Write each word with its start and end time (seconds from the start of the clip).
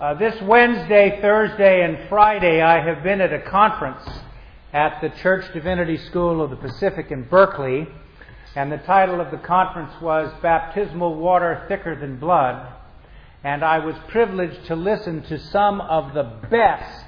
Uh, 0.00 0.14
this 0.14 0.40
Wednesday, 0.42 1.18
Thursday, 1.20 1.84
and 1.84 2.08
Friday, 2.08 2.62
I 2.62 2.82
have 2.82 3.04
been 3.04 3.20
at 3.20 3.32
a 3.32 3.42
conference 3.42 4.02
at 4.72 5.00
the 5.02 5.10
Church 5.20 5.44
Divinity 5.52 5.98
School 5.98 6.40
of 6.40 6.48
the 6.48 6.56
Pacific 6.56 7.10
in 7.10 7.24
Berkeley, 7.24 7.86
and 8.56 8.72
the 8.72 8.78
title 8.78 9.20
of 9.20 9.30
the 9.30 9.36
conference 9.36 9.92
was 10.00 10.32
Baptismal 10.40 11.16
Water 11.16 11.66
Thicker 11.68 11.94
Than 11.94 12.18
Blood. 12.18 12.72
And 13.44 13.62
I 13.62 13.80
was 13.80 13.94
privileged 14.08 14.64
to 14.66 14.76
listen 14.76 15.22
to 15.24 15.38
some 15.38 15.82
of 15.82 16.14
the 16.14 16.24
best 16.50 17.04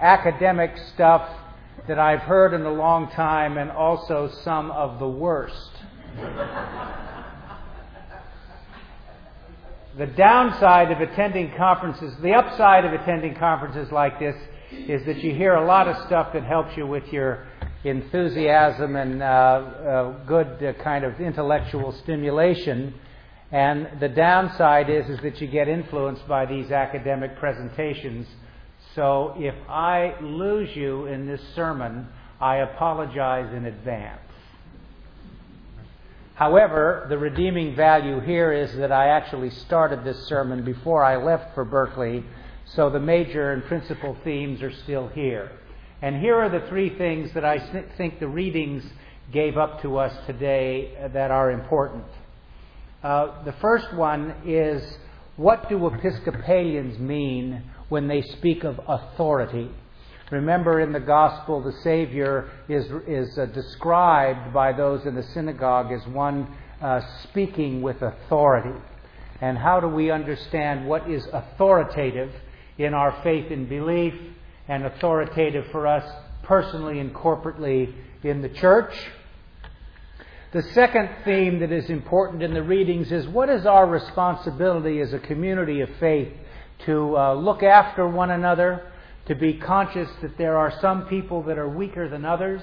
academic 0.00 0.76
stuff 0.94 1.28
that 1.86 1.98
I've 1.98 2.20
heard 2.20 2.54
in 2.54 2.62
a 2.62 2.72
long 2.72 3.10
time, 3.10 3.58
and 3.58 3.70
also 3.70 4.32
some 4.42 4.70
of 4.70 4.98
the 4.98 5.08
worst. 5.08 5.70
The 9.96 10.06
downside 10.06 10.90
of 10.90 11.00
attending 11.00 11.54
conferences, 11.56 12.14
the 12.20 12.32
upside 12.32 12.84
of 12.84 12.92
attending 12.92 13.34
conferences 13.36 13.92
like 13.92 14.18
this 14.18 14.34
is 14.72 15.04
that 15.06 15.18
you 15.18 15.32
hear 15.32 15.54
a 15.54 15.64
lot 15.64 15.86
of 15.86 15.96
stuff 16.06 16.32
that 16.32 16.42
helps 16.42 16.76
you 16.76 16.86
with 16.86 17.04
your 17.12 17.46
enthusiasm 17.84 18.96
and 18.96 19.22
uh, 19.22 19.26
uh, 19.26 20.24
good 20.26 20.62
uh, 20.64 20.72
kind 20.82 21.04
of 21.04 21.20
intellectual 21.20 21.92
stimulation. 22.02 22.94
And 23.52 23.88
the 24.00 24.08
downside 24.08 24.90
is, 24.90 25.08
is 25.08 25.20
that 25.20 25.40
you 25.40 25.46
get 25.46 25.68
influenced 25.68 26.26
by 26.26 26.46
these 26.46 26.72
academic 26.72 27.36
presentations. 27.36 28.26
So 28.96 29.34
if 29.36 29.54
I 29.68 30.14
lose 30.20 30.74
you 30.74 31.06
in 31.06 31.26
this 31.26 31.40
sermon, 31.54 32.08
I 32.40 32.56
apologize 32.56 33.54
in 33.54 33.66
advance. 33.66 34.23
However, 36.34 37.06
the 37.08 37.16
redeeming 37.16 37.76
value 37.76 38.20
here 38.20 38.52
is 38.52 38.74
that 38.76 38.90
I 38.90 39.08
actually 39.08 39.50
started 39.50 40.02
this 40.02 40.26
sermon 40.26 40.64
before 40.64 41.04
I 41.04 41.16
left 41.16 41.54
for 41.54 41.64
Berkeley, 41.64 42.24
so 42.64 42.90
the 42.90 42.98
major 42.98 43.52
and 43.52 43.64
principal 43.64 44.16
themes 44.24 44.60
are 44.60 44.72
still 44.82 45.06
here. 45.08 45.52
And 46.02 46.20
here 46.20 46.36
are 46.36 46.48
the 46.48 46.66
three 46.68 46.98
things 46.98 47.32
that 47.34 47.44
I 47.44 47.86
think 47.96 48.18
the 48.18 48.26
readings 48.28 48.82
gave 49.32 49.56
up 49.56 49.80
to 49.82 49.96
us 49.98 50.12
today 50.26 51.08
that 51.12 51.30
are 51.30 51.52
important. 51.52 52.04
Uh, 53.02 53.44
the 53.44 53.54
first 53.60 53.94
one 53.94 54.34
is 54.44 54.82
what 55.36 55.68
do 55.68 55.86
Episcopalians 55.86 56.98
mean 56.98 57.62
when 57.88 58.08
they 58.08 58.22
speak 58.22 58.64
of 58.64 58.80
authority? 58.88 59.70
Remember, 60.30 60.80
in 60.80 60.92
the 60.92 61.00
gospel, 61.00 61.62
the 61.62 61.72
Savior 61.82 62.50
is, 62.68 62.86
is 63.06 63.38
uh, 63.38 63.46
described 63.46 64.54
by 64.54 64.72
those 64.72 65.04
in 65.04 65.14
the 65.14 65.22
synagogue 65.22 65.92
as 65.92 66.06
one 66.08 66.48
uh, 66.80 67.00
speaking 67.24 67.82
with 67.82 68.00
authority. 68.00 68.78
And 69.40 69.58
how 69.58 69.80
do 69.80 69.88
we 69.88 70.10
understand 70.10 70.86
what 70.86 71.10
is 71.10 71.26
authoritative 71.32 72.32
in 72.78 72.94
our 72.94 73.20
faith 73.22 73.50
and 73.50 73.68
belief, 73.68 74.14
and 74.66 74.84
authoritative 74.86 75.66
for 75.70 75.86
us 75.86 76.04
personally 76.42 77.00
and 77.00 77.14
corporately 77.14 77.92
in 78.22 78.40
the 78.40 78.48
church? 78.48 78.94
The 80.52 80.62
second 80.72 81.10
theme 81.24 81.58
that 81.60 81.72
is 81.72 81.90
important 81.90 82.42
in 82.42 82.54
the 82.54 82.62
readings 82.62 83.12
is 83.12 83.26
what 83.26 83.50
is 83.50 83.66
our 83.66 83.86
responsibility 83.86 85.00
as 85.00 85.12
a 85.12 85.18
community 85.18 85.82
of 85.82 85.90
faith 86.00 86.32
to 86.86 87.18
uh, 87.18 87.34
look 87.34 87.62
after 87.62 88.08
one 88.08 88.30
another 88.30 88.90
to 89.26 89.34
be 89.34 89.54
conscious 89.54 90.08
that 90.22 90.36
there 90.36 90.58
are 90.58 90.72
some 90.80 91.06
people 91.06 91.42
that 91.44 91.58
are 91.58 91.68
weaker 91.68 92.08
than 92.08 92.24
others. 92.24 92.62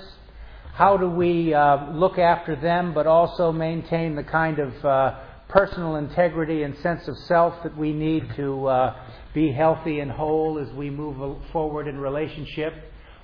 How 0.74 0.96
do 0.96 1.10
we 1.10 1.54
uh, 1.54 1.92
look 1.92 2.18
after 2.18 2.56
them 2.56 2.94
but 2.94 3.08
also 3.08 3.52
maintain 3.52 4.16
the 4.16 4.24
kind 4.24 4.60
of 4.60 4.86
uh, 4.86 5.20
personal 5.50 5.96
integrity 5.98 6.64
and 6.64 6.78
sense 6.78 7.08
of 7.08 7.18
self 7.28 7.62
that 7.64 7.76
we 7.78 7.92
need 7.92 8.24
to 8.36 8.68
uh, 8.68 8.96
be 9.34 9.52
healthy 9.52 10.00
and 10.00 10.12
whole 10.12 10.60
as 10.60 10.74
we 10.76 10.90
move 10.90 11.38
forward 11.52 11.88
in 11.88 11.98
relationship? 11.98 12.74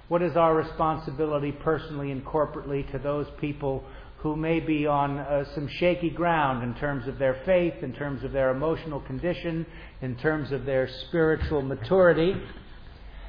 What 0.08 0.22
is 0.22 0.36
our 0.36 0.56
responsibility 0.56 1.52
personally 1.52 2.12
and 2.12 2.26
corporately 2.26 2.90
to 2.92 3.00
those 3.00 3.28
people 3.40 3.84
who 4.18 4.36
may 4.36 4.60
be 4.60 4.88
on 4.88 5.20
uh, 5.20 5.46
some 5.54 5.68
shaky 5.68 6.10
ground 6.10 6.64
in 6.64 6.74
terms 6.80 7.08
of 7.08 7.20
their 7.20 7.42
faith, 7.46 7.76
in 7.84 7.94
terms 7.94 8.24
of 8.24 8.32
their 8.32 8.50
emotional 8.50 9.00
condition, 9.02 9.66
in 10.02 10.16
terms 10.16 10.52
of 10.52 10.66
their 10.66 10.90
spiritual 11.08 11.62
maturity? 11.62 12.34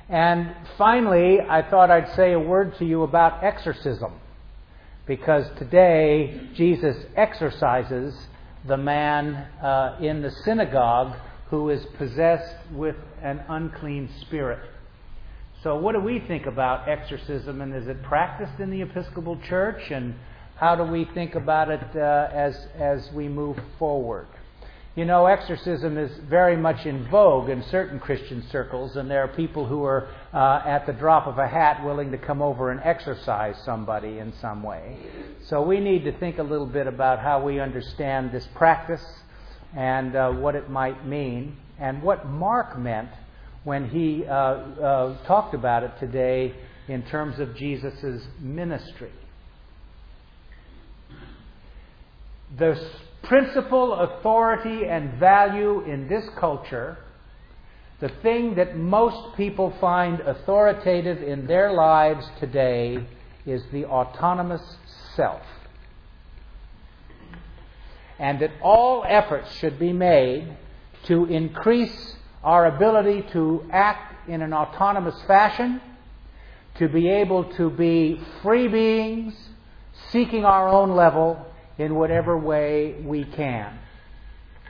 And 0.09 0.55
finally, 0.79 1.39
I 1.41 1.63
thought 1.69 1.91
I'd 1.91 2.15
say 2.17 2.33
a 2.33 2.41
word 2.41 2.77
to 2.79 2.85
you 2.85 3.03
about 3.03 3.45
exorcism. 3.45 4.13
Because 5.07 5.47
today, 5.59 6.49
Jesus 6.55 6.97
exorcises 7.17 8.15
the 8.67 8.77
man 8.77 9.35
uh, 9.63 9.97
in 10.01 10.23
the 10.23 10.31
synagogue 10.45 11.17
who 11.51 11.71
is 11.71 11.85
possessed 11.97 12.55
with 12.73 12.97
an 13.23 13.43
unclean 13.49 14.09
spirit. 14.23 14.61
So, 15.63 15.77
what 15.77 15.93
do 15.93 16.01
we 16.01 16.21
think 16.21 16.47
about 16.47 16.89
exorcism, 16.89 17.61
and 17.61 17.75
is 17.75 17.89
it 17.89 18.03
practiced 18.03 18.61
in 18.61 18.71
the 18.71 18.83
Episcopal 18.83 19.39
Church, 19.49 19.91
and 19.91 20.15
how 20.57 20.77
do 20.77 20.85
we 20.85 21.07
think 21.15 21.35
about 21.35 21.71
it 21.71 21.97
uh, 21.97 22.29
as, 22.33 22.55
as 22.79 23.11
we 23.13 23.29
move 23.29 23.59
forward? 23.79 24.29
You 24.98 25.04
know, 25.04 25.26
exorcism 25.26 25.97
is 25.97 26.10
very 26.28 26.56
much 26.56 26.84
in 26.84 27.09
vogue 27.09 27.50
in 27.50 27.62
certain 27.70 28.00
Christian 28.00 28.44
circles, 28.50 28.97
and 28.97 29.09
there 29.09 29.22
are 29.22 29.28
people 29.28 29.64
who 29.64 29.84
are, 29.84 30.09
uh, 30.34 30.60
at 30.66 30.86
the 30.86 30.92
drop 30.92 31.28
of 31.28 31.38
a 31.38 31.47
hat, 31.47 31.84
willing 31.84 32.10
to 32.10 32.19
come 32.19 32.42
over 32.42 32.72
and 32.72 32.81
exorcise 32.82 33.54
somebody 33.64 34.19
in 34.19 34.32
some 34.41 34.64
way. 34.64 34.98
So 35.47 35.62
we 35.62 35.78
need 35.78 36.03
to 36.03 36.19
think 36.19 36.38
a 36.38 36.42
little 36.42 36.66
bit 36.66 36.88
about 36.88 37.20
how 37.20 37.41
we 37.41 37.60
understand 37.60 38.32
this 38.32 38.44
practice 38.56 39.04
and 39.76 40.16
uh, 40.16 40.32
what 40.32 40.56
it 40.56 40.69
might 40.69 41.06
mean, 41.06 41.56
and 41.78 42.03
what 42.03 42.26
Mark 42.26 42.76
meant 42.76 43.10
when 43.62 43.91
he 43.91 44.25
uh, 44.26 44.32
uh 44.32 45.26
talked 45.28 45.54
about 45.54 45.84
it 45.84 45.92
today 46.00 46.56
in 46.88 47.04
terms 47.04 47.38
of 47.38 47.54
Jesus' 47.54 48.26
ministry. 48.41 49.12
The 52.59 53.08
principal 53.28 53.93
authority 53.93 54.87
and 54.87 55.21
value 55.21 55.83
in 55.83 56.09
this 56.09 56.25
culture, 56.41 56.97
the 58.00 58.09
thing 58.22 58.55
that 58.55 58.77
most 58.77 59.37
people 59.37 59.75
find 59.81 60.21
authoritative 60.21 61.22
in 61.22 61.47
their 61.47 61.72
lives 61.72 62.27
today 62.41 62.99
is 63.44 63.62
the 63.71 63.84
autonomous 63.84 64.62
self. 65.15 65.43
And 68.19 68.41
that 68.41 68.50
all 68.62 69.05
efforts 69.06 69.55
should 69.59 69.78
be 69.78 69.93
made 69.93 70.56
to 71.05 71.27
increase 71.27 72.16
our 72.43 72.66
ability 72.66 73.27
to 73.33 73.69
act 73.71 74.28
in 74.28 74.41
an 74.41 74.55
autonomous 74.55 75.21
fashion, 75.27 75.83
to 76.77 76.89
be 76.89 77.09
able 77.10 77.45
to 77.56 77.69
be 77.69 78.21
free 78.43 78.69
beings, 78.69 79.34
seeking 80.10 80.45
our 80.47 80.69
own 80.69 80.93
level, 80.93 81.45
in 81.78 81.94
whatever 81.94 82.37
way 82.37 82.97
we 83.05 83.25
can. 83.25 83.78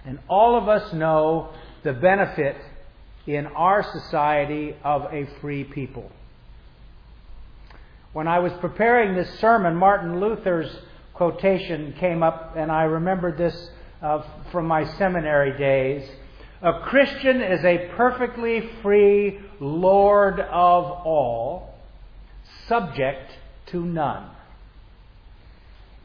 And 0.05 0.19
all 0.29 0.57
of 0.57 0.69
us 0.69 0.93
know 0.93 1.51
the 1.83 1.93
benefit 1.93 2.57
in 3.27 3.47
our 3.47 3.83
society 3.83 4.75
of 4.85 5.13
a 5.13 5.29
free 5.41 5.65
people. 5.65 6.11
When 8.13 8.27
I 8.27 8.39
was 8.39 8.53
preparing 8.61 9.15
this 9.15 9.39
sermon, 9.39 9.77
Martin 9.77 10.21
Luther's 10.21 10.75
quotation 11.15 11.95
came 11.99 12.23
up, 12.23 12.55
and 12.57 12.71
I 12.71 12.85
remembered 12.85 13.37
this 13.37 13.71
uh, 14.01 14.23
from 14.51 14.67
my 14.67 14.85
seminary 14.97 15.59
days. 15.59 16.09
A 16.63 16.81
Christian 16.85 17.41
is 17.41 17.65
a 17.65 17.91
perfectly 17.97 18.71
free 18.83 19.41
Lord 19.61 20.41
of 20.41 20.85
all, 20.85 21.75
subject 22.67 23.31
to 23.67 23.85
none. 23.85 24.31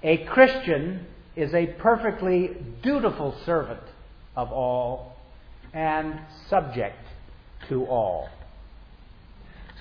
A 0.03 0.17
Christian 0.25 1.05
is 1.35 1.53
a 1.53 1.67
perfectly 1.79 2.51
dutiful 2.81 3.35
servant 3.45 3.79
of 4.35 4.51
all 4.51 5.15
and 5.73 6.19
subject 6.49 6.97
to 7.69 7.85
all. 7.85 8.27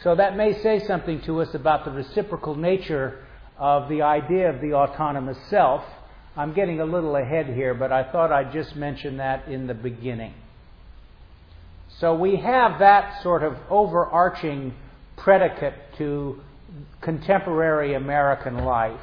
So 0.03 0.15
that 0.15 0.37
may 0.37 0.61
say 0.63 0.85
something 0.87 1.23
to 1.23 1.41
us 1.41 1.55
about 1.55 1.85
the 1.85 1.91
reciprocal 1.91 2.55
nature 2.55 3.25
of 3.59 3.89
the 3.89 4.03
idea 4.03 4.51
of 4.51 4.61
the 4.61 4.75
autonomous 4.75 5.39
self. 5.51 5.83
I'm 6.37 6.55
getting 6.55 6.81
a 6.81 6.85
little 6.85 7.17
ahead 7.17 7.47
here, 7.47 7.75
but 7.75 7.93
I 7.93 8.11
thought 8.11 8.33
I'd 8.33 8.53
just 8.53 8.75
mention 8.77 9.19
that 9.19 9.49
in 9.49 9.67
the 9.67 9.75
beginning. 9.75 10.35
So 11.99 12.15
we 12.15 12.37
have 12.37 12.79
that 12.79 13.23
sort 13.23 13.43
of 13.43 13.57
overarching 13.69 14.75
predicate 15.17 15.75
to 15.99 16.41
contemporary 17.01 17.95
American 17.95 18.65
life. 18.65 19.01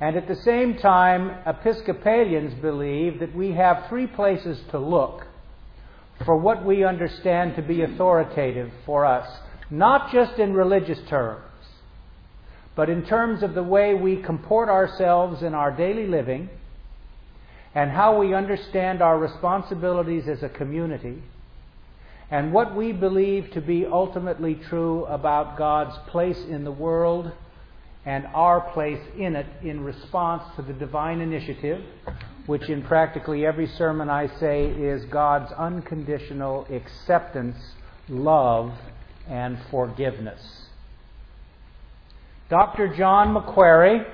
And 0.00 0.16
at 0.16 0.26
the 0.26 0.36
same 0.36 0.78
time, 0.78 1.30
Episcopalians 1.46 2.54
believe 2.62 3.20
that 3.20 3.34
we 3.34 3.52
have 3.52 3.86
three 3.88 4.06
places 4.06 4.58
to 4.70 4.78
look 4.78 5.26
for 6.24 6.36
what 6.36 6.64
we 6.64 6.84
understand 6.84 7.56
to 7.56 7.62
be 7.62 7.82
authoritative 7.82 8.70
for 8.86 9.04
us, 9.04 9.28
not 9.70 10.10
just 10.10 10.38
in 10.38 10.54
religious 10.54 10.98
terms, 11.08 11.44
but 12.74 12.88
in 12.88 13.04
terms 13.04 13.42
of 13.42 13.54
the 13.54 13.62
way 13.62 13.94
we 13.94 14.22
comport 14.22 14.70
ourselves 14.70 15.42
in 15.42 15.54
our 15.54 15.70
daily 15.70 16.06
living 16.06 16.48
and 17.74 17.90
how 17.90 18.18
we 18.18 18.34
understand 18.34 19.02
our 19.02 19.18
responsibilities 19.18 20.26
as 20.28 20.42
a 20.42 20.48
community 20.48 21.22
and 22.30 22.52
what 22.52 22.74
we 22.74 22.92
believe 22.92 23.50
to 23.52 23.60
be 23.60 23.84
ultimately 23.84 24.54
true 24.54 25.04
about 25.06 25.58
God's 25.58 25.96
place 26.08 26.38
in 26.48 26.64
the 26.64 26.72
world 26.72 27.32
and 28.04 28.26
our 28.34 28.60
place 28.72 29.00
in 29.18 29.36
it 29.36 29.46
in 29.62 29.84
response 29.84 30.42
to 30.56 30.62
the 30.62 30.72
divine 30.72 31.20
initiative, 31.20 31.84
which 32.46 32.68
in 32.68 32.82
practically 32.82 33.44
every 33.44 33.66
sermon 33.66 34.08
I 34.08 34.26
say 34.38 34.64
is 34.64 35.04
God's 35.06 35.52
unconditional 35.52 36.66
acceptance, 36.70 37.56
love, 38.08 38.72
and 39.28 39.58
forgiveness. 39.70 40.40
Dr. 42.48 42.96
John 42.96 43.32
Macquarrie, 43.32 44.04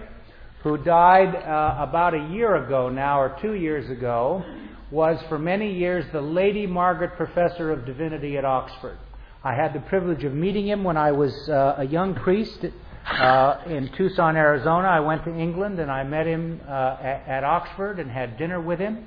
who 0.63 0.77
died 0.79 1.35
uh, 1.35 1.77
about 1.79 2.13
a 2.13 2.29
year 2.33 2.57
ago 2.57 2.89
now, 2.89 3.21
or 3.21 3.39
two 3.41 3.55
years 3.55 3.89
ago, 3.89 4.45
was 4.91 5.19
for 5.29 5.39
many 5.39 5.73
years 5.73 6.05
the 6.13 6.21
Lady 6.21 6.67
Margaret 6.67 7.17
Professor 7.17 7.71
of 7.71 7.87
Divinity 7.87 8.37
at 8.37 8.45
Oxford. 8.45 8.99
I 9.43 9.55
had 9.55 9.73
the 9.73 9.81
privilege 9.81 10.25
of 10.25 10.35
meeting 10.35 10.67
him 10.67 10.85
when 10.85 10.97
I 10.97 11.13
was 11.13 11.49
uh, 11.49 11.77
a 11.79 11.85
young 11.85 12.15
priest 12.15 12.67
uh, 13.07 13.63
in 13.67 13.91
Tucson, 13.97 14.37
Arizona. 14.37 14.89
I 14.89 15.01
went 15.01 15.25
to 15.25 15.35
England 15.35 15.79
and 15.79 15.91
I 15.91 16.03
met 16.03 16.27
him 16.27 16.61
uh, 16.67 16.97
at, 17.01 17.29
at, 17.29 17.45
Oxford 17.45 17.99
and 18.01 18.11
had 18.11 18.37
dinner 18.37 18.61
with 18.61 18.79
him. 18.79 19.07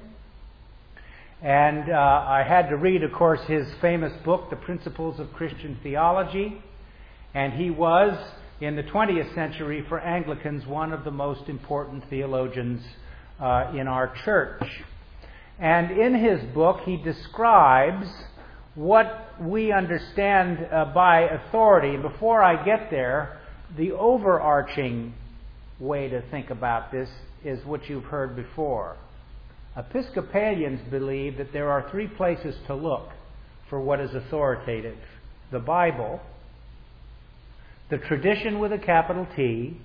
And 1.41 1.89
uh, 1.89 1.95
I 1.95 2.43
had 2.47 2.69
to 2.69 2.75
read, 2.75 3.03
of 3.03 3.11
course, 3.13 3.39
his 3.47 3.65
famous 3.81 4.11
book, 4.23 4.49
The 4.49 4.55
Principles 4.57 5.19
of 5.19 5.31
Christian 5.33 5.77
Theology. 5.83 6.61
And 7.33 7.53
he 7.53 7.69
was, 7.69 8.17
in 8.59 8.75
the 8.75 8.83
20th 8.83 9.33
century, 9.35 9.85
for 9.87 9.99
Anglicans, 9.99 10.65
one 10.65 10.91
of 10.91 11.03
the 11.03 11.11
most 11.11 11.47
important 11.47 12.09
theologians 12.09 12.81
uh, 13.39 13.71
in 13.75 13.87
our 13.87 14.13
church. 14.25 14.63
And 15.59 15.91
in 15.91 16.15
his 16.15 16.41
book, 16.53 16.81
he 16.85 16.97
describes 16.97 18.07
what 18.75 19.29
we 19.41 19.71
understand 19.71 20.65
uh, 20.71 20.85
by 20.93 21.21
authority. 21.21 21.97
Before 21.97 22.41
I 22.41 22.63
get 22.65 22.89
there, 22.89 23.38
the 23.77 23.91
overarching 23.91 25.13
way 25.79 26.09
to 26.09 26.21
think 26.29 26.49
about 26.49 26.91
this 26.91 27.09
is 27.43 27.63
what 27.65 27.89
you've 27.89 28.05
heard 28.05 28.35
before. 28.35 28.97
Episcopalians 29.77 30.81
believe 30.89 31.37
that 31.37 31.53
there 31.53 31.71
are 31.71 31.89
three 31.89 32.07
places 32.07 32.55
to 32.67 32.75
look 32.75 33.09
for 33.69 33.79
what 33.79 33.99
is 33.99 34.13
authoritative 34.13 34.97
the 35.51 35.59
Bible, 35.59 36.21
the 37.89 37.97
tradition 37.97 38.59
with 38.59 38.71
a 38.71 38.77
capital 38.77 39.27
T, 39.35 39.81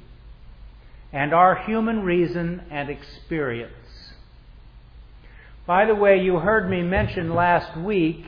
and 1.10 1.32
our 1.32 1.56
human 1.64 2.02
reason 2.02 2.62
and 2.70 2.90
experience. 2.90 3.72
By 5.66 5.86
the 5.86 5.94
way, 5.94 6.20
you 6.20 6.38
heard 6.38 6.69
me 6.69 6.82
mention 6.82 7.34
last 7.34 7.78
week 7.78 8.26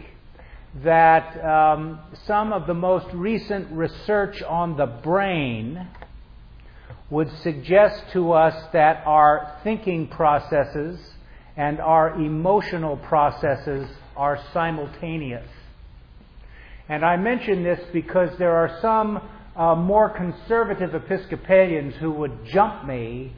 that 0.82 1.44
um, 1.44 1.98
some 2.26 2.52
of 2.52 2.66
the 2.66 2.74
most 2.74 3.06
recent 3.14 3.70
research 3.70 4.42
on 4.42 4.76
the 4.76 4.86
brain 4.86 5.88
would 7.08 7.30
suggest 7.42 8.02
to 8.12 8.32
us 8.32 8.54
that 8.72 9.02
our 9.06 9.58
thinking 9.62 10.08
processes 10.08 10.98
and 11.56 11.80
our 11.80 12.14
emotional 12.20 12.96
processes 12.96 13.88
are 14.16 14.38
simultaneous. 14.52 15.48
And 16.88 17.04
I 17.04 17.16
mention 17.16 17.62
this 17.62 17.80
because 17.92 18.36
there 18.38 18.54
are 18.56 18.78
some 18.80 19.20
uh, 19.56 19.74
more 19.74 20.10
conservative 20.10 20.94
Episcopalians 20.94 21.94
who 21.96 22.10
would 22.12 22.44
jump 22.46 22.86
me 22.86 23.32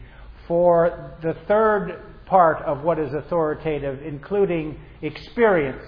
for 0.47 1.15
the 1.23 1.35
third 1.47 2.03
part 2.27 2.63
of 2.63 2.83
what 2.83 2.99
is 2.99 3.13
authoritative, 3.15 4.03
including 4.03 4.79
experience 5.03 5.85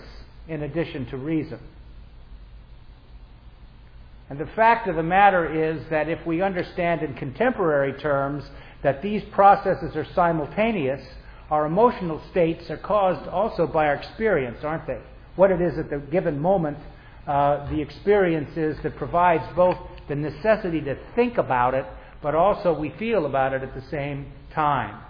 in 0.50 0.64
addition 0.64 1.06
to 1.06 1.16
reason. 1.16 1.60
And 4.28 4.38
the 4.38 4.46
fact 4.46 4.88
of 4.88 4.96
the 4.96 5.02
matter 5.02 5.72
is 5.72 5.82
that 5.90 6.08
if 6.08 6.24
we 6.26 6.42
understand 6.42 7.02
in 7.02 7.14
contemporary 7.14 7.98
terms 8.00 8.44
that 8.82 9.00
these 9.00 9.22
processes 9.32 9.96
are 9.96 10.06
simultaneous, 10.14 11.00
our 11.50 11.66
emotional 11.66 12.20
states 12.30 12.68
are 12.70 12.76
caused 12.76 13.28
also 13.28 13.66
by 13.66 13.86
our 13.86 13.94
experience, 13.94 14.58
aren't 14.62 14.86
they? 14.86 15.00
What 15.36 15.50
it 15.50 15.60
is 15.60 15.78
at 15.78 15.88
the 15.88 15.98
given 15.98 16.38
moment, 16.38 16.78
uh, 17.26 17.68
the 17.70 17.80
experience 17.80 18.56
is 18.56 18.76
that 18.82 18.96
provides 18.96 19.44
both 19.54 19.76
the 20.08 20.16
necessity 20.16 20.80
to 20.82 20.96
think 21.14 21.38
about 21.38 21.74
it, 21.74 21.86
but 22.22 22.34
also 22.34 22.72
we 22.72 22.90
feel 22.98 23.26
about 23.26 23.52
it 23.52 23.62
at 23.62 23.74
the 23.74 23.82
same 23.90 24.32
time. 24.52 25.00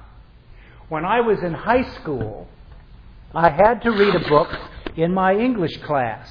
When 0.89 1.05
I 1.05 1.21
was 1.21 1.39
in 1.43 1.55
high 1.55 1.95
school, 1.95 2.49
I 3.35 3.51
had 3.51 3.81
to 3.83 3.91
read 3.91 4.15
a 4.15 4.29
book 4.29 4.49
in 4.97 5.13
my 5.13 5.35
English 5.35 5.77
class 5.79 6.29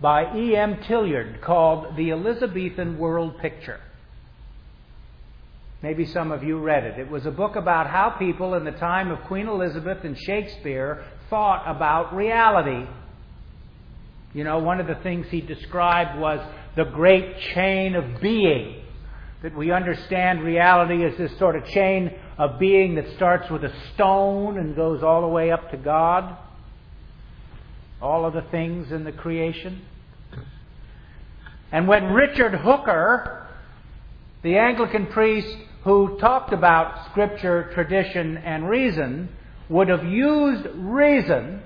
by 0.00 0.34
E.M. 0.36 0.76
Tillyard 0.88 1.40
called 1.40 1.96
The 1.96 2.10
Elizabethan 2.10 2.98
World 2.98 3.38
Picture. 3.38 3.80
Maybe 5.82 6.06
some 6.06 6.30
of 6.30 6.44
you 6.44 6.58
read 6.58 6.84
it. 6.84 6.98
It 6.98 7.10
was 7.10 7.26
a 7.26 7.30
book 7.30 7.56
about 7.56 7.88
how 7.88 8.10
people 8.10 8.54
in 8.54 8.64
the 8.64 8.72
time 8.72 9.10
of 9.10 9.20
Queen 9.22 9.48
Elizabeth 9.48 10.04
and 10.04 10.16
Shakespeare 10.16 11.04
thought 11.28 11.64
about 11.66 12.14
reality. 12.14 12.88
You 14.32 14.44
know, 14.44 14.58
one 14.58 14.80
of 14.80 14.86
the 14.86 14.94
things 15.02 15.26
he 15.28 15.40
described 15.40 16.18
was 16.20 16.40
the 16.76 16.84
great 16.84 17.38
chain 17.54 17.96
of 17.96 18.20
being. 18.20 18.84
That 19.42 19.56
we 19.56 19.72
understand 19.72 20.42
reality 20.42 21.04
as 21.04 21.16
this 21.18 21.36
sort 21.36 21.56
of 21.56 21.64
chain 21.66 22.12
of 22.38 22.60
being 22.60 22.94
that 22.94 23.16
starts 23.16 23.50
with 23.50 23.64
a 23.64 23.72
stone 23.94 24.58
and 24.58 24.76
goes 24.76 25.02
all 25.02 25.22
the 25.22 25.28
way 25.28 25.50
up 25.50 25.70
to 25.72 25.76
God. 25.76 26.36
All 28.02 28.26
of 28.26 28.34
the 28.34 28.42
things 28.50 28.90
in 28.90 29.04
the 29.04 29.12
creation. 29.12 29.82
And 31.70 31.86
when 31.86 32.12
Richard 32.12 32.52
Hooker, 32.52 33.48
the 34.42 34.56
Anglican 34.56 35.06
priest 35.06 35.56
who 35.84 36.18
talked 36.18 36.52
about 36.52 37.10
Scripture, 37.10 37.70
tradition, 37.74 38.36
and 38.38 38.68
reason, 38.68 39.28
would 39.68 39.88
have 39.88 40.04
used 40.04 40.66
reason 40.74 41.62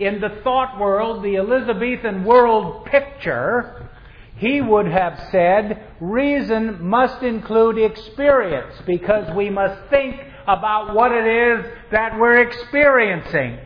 in 0.00 0.20
the 0.20 0.40
thought 0.42 0.80
world, 0.80 1.22
the 1.22 1.36
Elizabethan 1.36 2.24
world 2.24 2.86
picture, 2.86 3.88
he 4.36 4.60
would 4.60 4.86
have 4.86 5.28
said 5.30 5.86
reason 6.00 6.84
must 6.84 7.22
include 7.22 7.78
experience 7.78 8.74
because 8.86 9.32
we 9.36 9.50
must 9.50 9.88
think 9.90 10.16
about 10.48 10.94
what 10.94 11.12
it 11.12 11.26
is 11.26 11.64
that 11.92 12.18
we're 12.18 12.40
experiencing. 12.40 13.58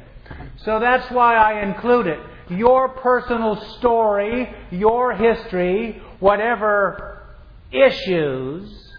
So 0.59 0.81
that's 0.81 1.11
why 1.11 1.37
I 1.37 1.63
include 1.63 2.07
it. 2.07 2.21
Your 2.51 2.89
personal 2.89 3.57
story, 3.79 4.55
your 4.71 5.15
history, 5.15 6.03
whatever 6.21 7.23
issues 7.73 8.93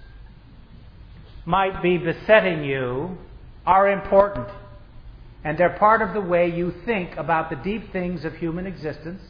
might 1.46 1.82
be 1.82 1.98
besetting 1.98 2.64
you 2.64 3.18
are 3.66 3.90
important. 3.90 4.48
And 5.44 5.58
they're 5.58 5.78
part 5.78 6.02
of 6.02 6.14
the 6.14 6.22
way 6.22 6.50
you 6.50 6.74
think 6.86 7.16
about 7.18 7.50
the 7.50 7.56
deep 7.56 7.92
things 7.92 8.26
of 8.26 8.36
human 8.36 8.66
existence 8.66 9.22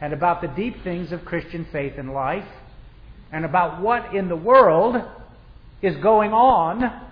and 0.00 0.12
about 0.12 0.40
the 0.40 0.48
deep 0.48 0.82
things 0.82 1.12
of 1.12 1.24
Christian 1.24 1.66
faith 1.70 1.94
and 1.98 2.12
life 2.12 2.48
and 3.30 3.44
about 3.44 3.82
what 3.82 4.14
in 4.14 4.28
the 4.28 4.36
world 4.36 4.96
is 5.82 5.96
going 5.96 6.32
on 6.32 7.08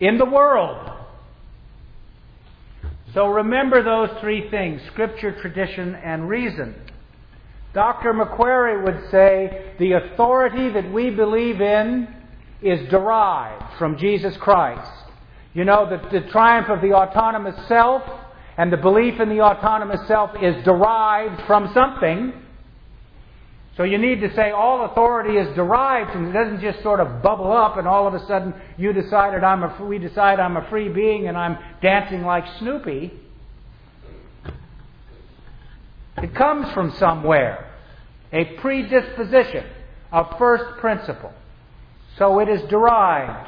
in 0.00 0.18
the 0.18 0.24
world. 0.26 0.90
So 3.16 3.28
remember 3.28 3.82
those 3.82 4.10
three 4.20 4.50
things 4.50 4.82
Scripture, 4.88 5.32
tradition, 5.40 5.94
and 5.94 6.28
reason. 6.28 6.74
Dr. 7.72 8.12
Macquarrie 8.12 8.84
would 8.84 9.10
say 9.10 9.72
the 9.78 9.92
authority 9.92 10.68
that 10.68 10.92
we 10.92 11.08
believe 11.08 11.62
in 11.62 12.08
is 12.60 12.86
derived 12.90 13.78
from 13.78 13.96
Jesus 13.96 14.36
Christ. 14.36 14.90
You 15.54 15.64
know, 15.64 15.88
the, 15.88 16.20
the 16.20 16.28
triumph 16.28 16.68
of 16.68 16.82
the 16.82 16.92
autonomous 16.92 17.56
self 17.68 18.02
and 18.58 18.70
the 18.70 18.76
belief 18.76 19.18
in 19.18 19.30
the 19.30 19.40
autonomous 19.40 20.06
self 20.06 20.32
is 20.42 20.62
derived 20.62 21.40
from 21.46 21.72
something. 21.72 22.34
So 23.76 23.82
you 23.82 23.98
need 23.98 24.20
to 24.20 24.34
say 24.34 24.52
all 24.52 24.86
authority 24.86 25.36
is 25.36 25.54
derived, 25.54 26.16
and 26.16 26.28
it 26.28 26.32
doesn't 26.32 26.62
just 26.62 26.82
sort 26.82 26.98
of 26.98 27.22
bubble 27.22 27.52
up, 27.52 27.76
and 27.76 27.86
all 27.86 28.06
of 28.06 28.14
a 28.14 28.26
sudden 28.26 28.54
you 28.78 28.94
decided 28.94 29.44
I'm 29.44 29.62
a, 29.62 29.84
we 29.84 29.98
decide 29.98 30.40
I'm 30.40 30.56
a 30.56 30.66
free 30.70 30.88
being 30.88 31.28
and 31.28 31.36
I'm 31.36 31.58
dancing 31.82 32.22
like 32.22 32.44
Snoopy. 32.58 33.12
It 36.22 36.34
comes 36.34 36.72
from 36.72 36.92
somewhere, 36.92 37.70
a 38.32 38.44
predisposition, 38.60 39.66
a 40.10 40.38
first 40.38 40.80
principle. 40.80 41.32
So 42.16 42.38
it 42.38 42.48
is 42.48 42.62
derived 42.70 43.46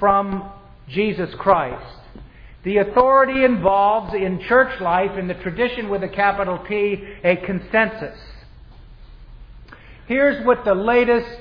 from 0.00 0.50
Jesus 0.88 1.32
Christ. 1.36 1.96
The 2.64 2.78
authority 2.78 3.44
involves 3.44 4.12
in 4.14 4.40
church 4.40 4.80
life, 4.80 5.16
in 5.16 5.28
the 5.28 5.34
tradition 5.34 5.88
with 5.88 6.02
a 6.02 6.08
capital 6.08 6.58
T, 6.68 7.04
a 7.22 7.36
consensus. 7.36 8.18
Here's 10.10 10.44
what 10.44 10.64
the 10.64 10.74
latest 10.74 11.38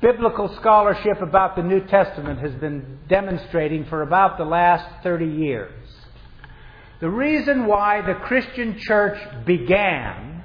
biblical 0.00 0.46
scholarship 0.60 1.20
about 1.20 1.56
the 1.56 1.64
New 1.64 1.80
Testament 1.80 2.38
has 2.38 2.52
been 2.52 3.00
demonstrating 3.08 3.86
for 3.86 4.02
about 4.02 4.38
the 4.38 4.44
last 4.44 5.02
30 5.02 5.26
years. 5.26 5.72
The 7.00 7.10
reason 7.10 7.66
why 7.66 8.02
the 8.02 8.14
Christian 8.14 8.78
church 8.78 9.18
began 9.44 10.44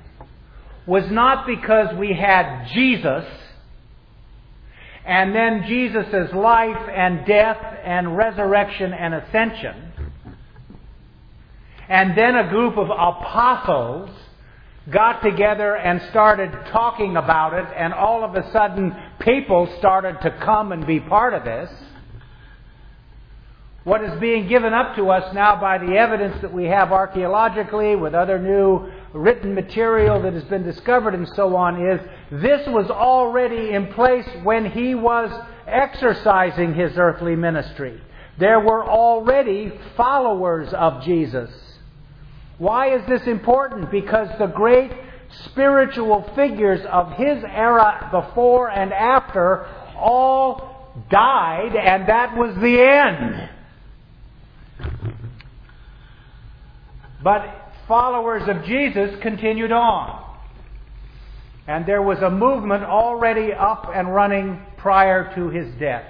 was 0.87 1.11
not 1.11 1.45
because 1.45 1.95
we 1.99 2.11
had 2.11 2.69
Jesus 2.73 3.25
and 5.05 5.35
then 5.35 5.65
Jesus' 5.67 6.33
life 6.33 6.89
and 6.91 7.23
death 7.27 7.63
and 7.83 8.17
resurrection 8.17 8.93
and 8.93 9.13
ascension, 9.13 9.91
and 11.87 12.17
then 12.17 12.35
a 12.35 12.49
group 12.49 12.79
of 12.79 12.89
apostles 12.89 14.09
got 14.91 15.21
together 15.21 15.75
and 15.75 16.01
started 16.09 16.51
talking 16.71 17.17
about 17.17 17.53
it, 17.53 17.65
and 17.75 17.93
all 17.93 18.23
of 18.23 18.35
a 18.35 18.51
sudden 18.51 18.95
people 19.19 19.73
started 19.77 20.19
to 20.21 20.31
come 20.43 20.71
and 20.71 20.85
be 20.87 20.99
part 20.99 21.33
of 21.33 21.43
this. 21.43 21.69
What 23.83 24.03
is 24.03 24.19
being 24.19 24.47
given 24.47 24.73
up 24.73 24.95
to 24.97 25.09
us 25.09 25.33
now 25.33 25.59
by 25.59 25.77
the 25.77 25.95
evidence 25.95 26.41
that 26.41 26.53
we 26.53 26.65
have 26.65 26.91
archaeologically 26.91 27.95
with 27.95 28.13
other 28.13 28.37
new 28.37 28.91
written 29.13 29.55
material 29.55 30.21
that 30.21 30.33
has 30.33 30.43
been 30.43 30.63
discovered 30.63 31.15
and 31.15 31.27
so 31.29 31.55
on 31.55 31.81
is 31.87 31.99
this 32.29 32.67
was 32.67 32.89
already 32.89 33.71
in 33.71 33.87
place 33.93 34.27
when 34.43 34.69
he 34.69 34.95
was 34.95 35.31
exercising 35.65 36.73
his 36.75 36.97
earthly 36.97 37.35
ministry. 37.35 37.99
There 38.37 38.59
were 38.59 38.87
already 38.87 39.71
followers 39.95 40.73
of 40.73 41.03
Jesus. 41.03 41.49
Why 42.59 42.93
is 42.93 43.01
this 43.07 43.25
important? 43.25 43.89
Because 43.89 44.27
the 44.37 44.47
great 44.47 44.91
spiritual 45.45 46.29
figures 46.35 46.81
of 46.91 47.13
his 47.13 47.43
era 47.43 48.09
before 48.11 48.69
and 48.69 48.93
after 48.93 49.65
all 49.97 50.93
died, 51.09 51.75
and 51.75 52.07
that 52.07 52.35
was 52.35 52.55
the 52.55 52.81
end. 52.81 53.49
But 57.23 57.73
followers 57.87 58.43
of 58.47 58.65
Jesus 58.65 59.19
continued 59.21 59.71
on. 59.71 60.25
And 61.67 61.85
there 61.85 62.01
was 62.01 62.19
a 62.19 62.29
movement 62.29 62.83
already 62.83 63.53
up 63.53 63.89
and 63.93 64.13
running 64.13 64.59
prior 64.77 65.33
to 65.35 65.49
his 65.49 65.73
death, 65.79 66.05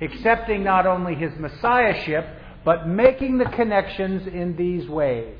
accepting 0.00 0.64
not 0.64 0.86
only 0.86 1.14
his 1.14 1.32
messiahship, 1.38 2.26
but 2.64 2.88
making 2.88 3.38
the 3.38 3.44
connections 3.44 4.26
in 4.26 4.56
these 4.56 4.88
ways. 4.88 5.38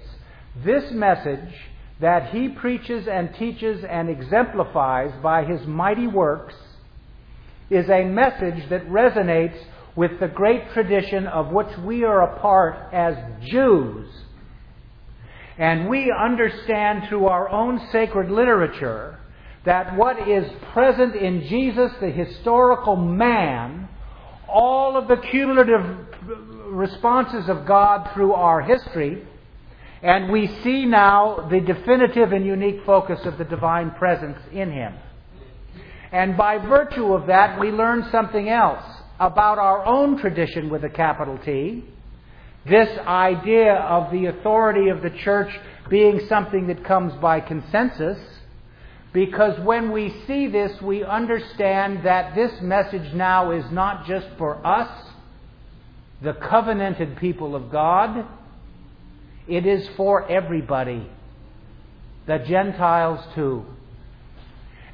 This 0.63 0.93
message 0.93 1.53
that 2.01 2.31
he 2.31 2.49
preaches 2.49 3.09
and 3.09 3.35
teaches 3.35 3.85
and 3.89 4.09
exemplifies 4.09 5.13
by 5.23 5.45
his 5.45 5.67
mighty 5.67 6.07
works 6.07 6.55
is 7.71 7.89
a 7.89 8.05
message 8.05 8.69
that 8.71 8.89
resonates 8.89 9.59
with 9.97 10.21
the 10.21 10.29
great 10.29 10.73
tradition 10.73 11.27
of 11.27 11.51
which 11.51 11.77
we 11.79 12.05
are 12.05 12.23
a 12.23 12.41
part 12.41 12.93
as 12.93 13.17
Jews. 13.47 14.09
And 15.57 15.89
we 15.89 16.13
understand 16.13 17.09
through 17.09 17.27
our 17.27 17.49
own 17.49 17.81
sacred 17.93 18.31
literature 18.31 19.19
that 19.65 19.97
what 19.97 20.29
is 20.29 20.51
present 20.73 21.15
in 21.15 21.47
Jesus, 21.49 21.93
the 22.01 22.11
historical 22.11 22.97
man, 22.97 23.89
all 24.49 24.97
of 24.97 25.09
the 25.09 25.17
cumulative 25.17 25.85
responses 26.67 27.49
of 27.49 27.67
God 27.67 28.11
through 28.15 28.33
our 28.35 28.61
history, 28.63 29.23
and 30.05 30.31
we 30.31 30.47
see 30.63 30.85
now 30.85 31.49
the 31.51 31.61
definitive 31.61 32.33
and 32.33 32.45
unique 32.45 32.85
focus 32.85 33.21
of 33.25 33.39
the 33.39 33.45
divine 33.45 33.91
presence 33.93 34.37
in 34.53 34.71
him. 34.71 34.95
And 36.13 36.37
by 36.37 36.59
virtue 36.59 37.15
of 37.15 37.29
that, 37.29 37.59
we 37.59 37.71
learn 37.71 38.07
something 38.13 38.51
else 38.51 38.85
about 39.19 39.59
our 39.59 39.83
own 39.87 40.19
tradition 40.19 40.69
with 40.69 40.85
a 40.85 40.91
capital 40.91 41.39
T. 41.43 41.85
This 42.69 42.99
idea 42.99 43.77
of 43.77 44.13
the 44.13 44.27
authority 44.27 44.91
of 44.91 45.01
the 45.01 45.09
church 45.09 45.51
being 45.89 46.21
something 46.29 46.67
that 46.67 46.85
comes 46.85 47.15
by 47.15 47.41
consensus. 47.41 48.19
Because 49.15 49.59
when 49.61 49.91
we 49.91 50.15
see 50.27 50.49
this, 50.49 50.83
we 50.83 51.03
understand 51.03 52.05
that 52.05 52.35
this 52.35 52.61
message 52.61 53.15
now 53.15 53.53
is 53.53 53.65
not 53.73 54.07
just 54.07 54.27
for 54.37 54.65
us, 54.67 54.91
the 56.21 56.35
covenanted 56.35 57.17
people 57.17 57.57
of 57.57 57.71
God, 57.73 58.27
it 59.49 59.67
is 59.67 59.89
for 59.97 60.31
everybody, 60.31 61.09
the 62.27 62.39
Gentiles 62.39 63.25
too. 63.35 63.65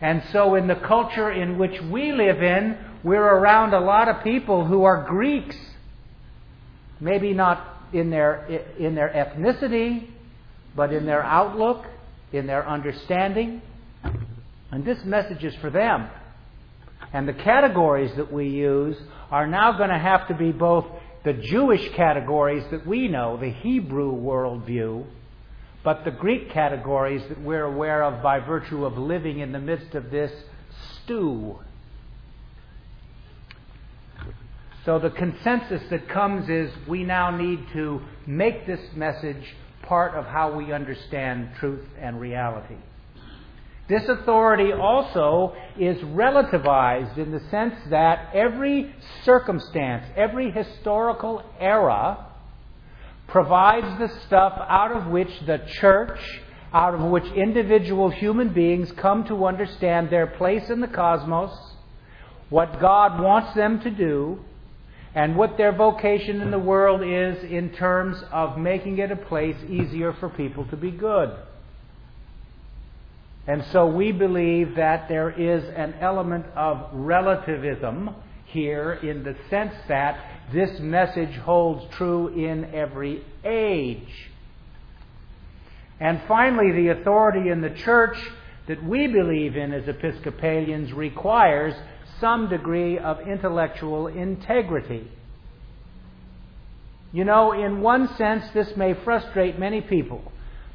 And 0.00 0.23
so, 0.33 0.54
in 0.54 0.66
the 0.66 0.76
culture 0.76 1.30
in 1.30 1.59
which 1.59 1.80
we 1.83 2.12
live 2.12 2.42
in, 2.42 2.78
we're 3.04 3.23
around 3.23 3.75
a 3.75 3.80
lot 3.80 4.09
of 4.09 4.25
people 4.25 4.64
who 4.64 4.85
are 4.85 5.04
Greeks. 5.07 5.57
Maybe 7.00 7.33
not 7.33 7.66
in 7.92 8.11
their, 8.11 8.47
in 8.78 8.95
their 8.95 9.09
ethnicity, 9.09 10.09
but 10.75 10.92
in 10.92 11.07
their 11.07 11.23
outlook, 11.23 11.85
in 12.33 12.47
their 12.47 12.66
understanding. 12.66 13.62
And 14.71 14.85
this 14.85 15.04
message 15.04 15.45
is 15.45 15.54
for 15.57 15.71
them. 15.71 16.09
And 17.12 17.26
the 17.26 17.33
categories 17.33 18.12
that 18.16 18.33
we 18.33 18.49
use 18.49 18.97
are 19.30 19.47
now 19.47 19.76
going 19.76 19.90
to 19.90 19.99
have 19.99 20.28
to 20.28 20.35
be 20.35 20.52
both 20.52 20.87
the 21.25 21.33
Jewish 21.35 21.93
categories 21.95 22.65
that 22.71 22.87
we 22.87 23.09
know, 23.09 23.37
the 23.37 23.50
Hebrew 23.50 24.12
worldview, 24.12 25.07
but 25.85 26.05
the 26.05 26.11
Greek 26.11 26.50
categories 26.50 27.23
that 27.29 27.41
we're 27.41 27.65
aware 27.65 28.03
of 28.03 28.23
by 28.23 28.39
virtue 28.41 28.85
of 28.85 28.97
living 28.97 29.41
in 29.41 29.53
the 29.53 29.59
midst 29.59 29.95
of 29.95 30.11
this 30.11 30.33
stew. 31.05 31.59
So 34.85 34.99
the 34.99 35.11
consensus 35.11 35.83
that 35.91 36.09
comes 36.09 36.49
is 36.49 36.71
we 36.89 37.05
now 37.05 37.31
need 37.37 37.67
to 37.75 38.00
make 38.27 38.67
this 38.67 38.81
message 38.95 39.55
part 39.83 40.15
of 40.15 40.25
how 40.25 40.55
we 40.55 40.73
understand 40.73 41.50
truth 41.59 41.87
and 41.99 42.21
reality. 42.21 42.77
This 43.91 44.09
authority 44.09 44.73
also 44.73 45.53
is 45.77 45.99
relativized 45.99 47.19
in 47.19 47.33
the 47.33 47.41
sense 47.51 47.75
that 47.89 48.31
every 48.33 48.95
circumstance, 49.25 50.05
every 50.17 50.53
historical 50.53 51.43
era, 51.59 52.25
provides 53.27 53.99
the 53.99 54.09
stuff 54.27 54.53
out 54.69 54.93
of 54.93 55.09
which 55.09 55.29
the 55.45 55.59
church, 55.81 56.21
out 56.73 56.95
of 56.95 57.01
which 57.01 57.25
individual 57.33 58.11
human 58.11 58.53
beings 58.53 58.93
come 58.93 59.25
to 59.25 59.45
understand 59.45 60.09
their 60.09 60.29
place 60.29 60.71
in 60.71 60.81
the 60.81 60.87
cosmos, 60.87 61.51
what 62.49 62.81
God 62.81 63.21
wants 63.21 63.57
them 63.57 63.81
to 63.81 63.91
do, 63.91 64.39
and 65.17 65.35
what 65.35 65.57
their 65.57 65.73
vocation 65.73 66.41
in 66.41 66.53
the 66.53 66.59
world 66.61 67.03
is 67.03 67.43
in 67.43 67.71
terms 67.71 68.23
of 68.31 68.57
making 68.57 68.99
it 68.99 69.11
a 69.11 69.17
place 69.17 69.57
easier 69.69 70.13
for 70.21 70.29
people 70.29 70.65
to 70.67 70.77
be 70.77 70.93
good. 70.93 71.37
And 73.47 73.65
so 73.73 73.87
we 73.87 74.13
believe 74.13 74.77
that 74.77 75.09
there 75.09 75.31
is 75.31 75.65
an 75.75 75.95
element 76.01 76.47
of 76.55 76.91
relativism 76.93 78.15
here 78.47 78.93
in 78.93 79.23
the 79.25 79.37
sense 79.49 79.75
that 79.89 80.19
this 80.53 80.81
message 80.81 81.35
holds 81.37 81.85
true 81.95 82.29
in 82.29 82.75
every 82.75 83.25
age. 83.45 84.31
And 86.01 86.21
finally, 86.27 86.73
the 86.73 86.89
authority 87.01 87.51
in 87.51 87.61
the 87.61 87.71
church 87.71 88.17
that 88.67 88.83
we 88.85 89.07
believe 89.07 89.57
in 89.57 89.73
as 89.73 89.89
Episcopalians 89.89 90.93
requires 90.93 91.75
some 92.21 92.49
degree 92.49 92.99
of 92.99 93.21
intellectual 93.27 94.07
integrity. 94.07 95.11
You 97.13 97.25
know, 97.25 97.53
in 97.53 97.81
one 97.81 98.15
sense, 98.17 98.45
this 98.55 98.77
may 98.77 98.95
frustrate 98.95 99.59
many 99.59 99.81
people. 99.81 100.23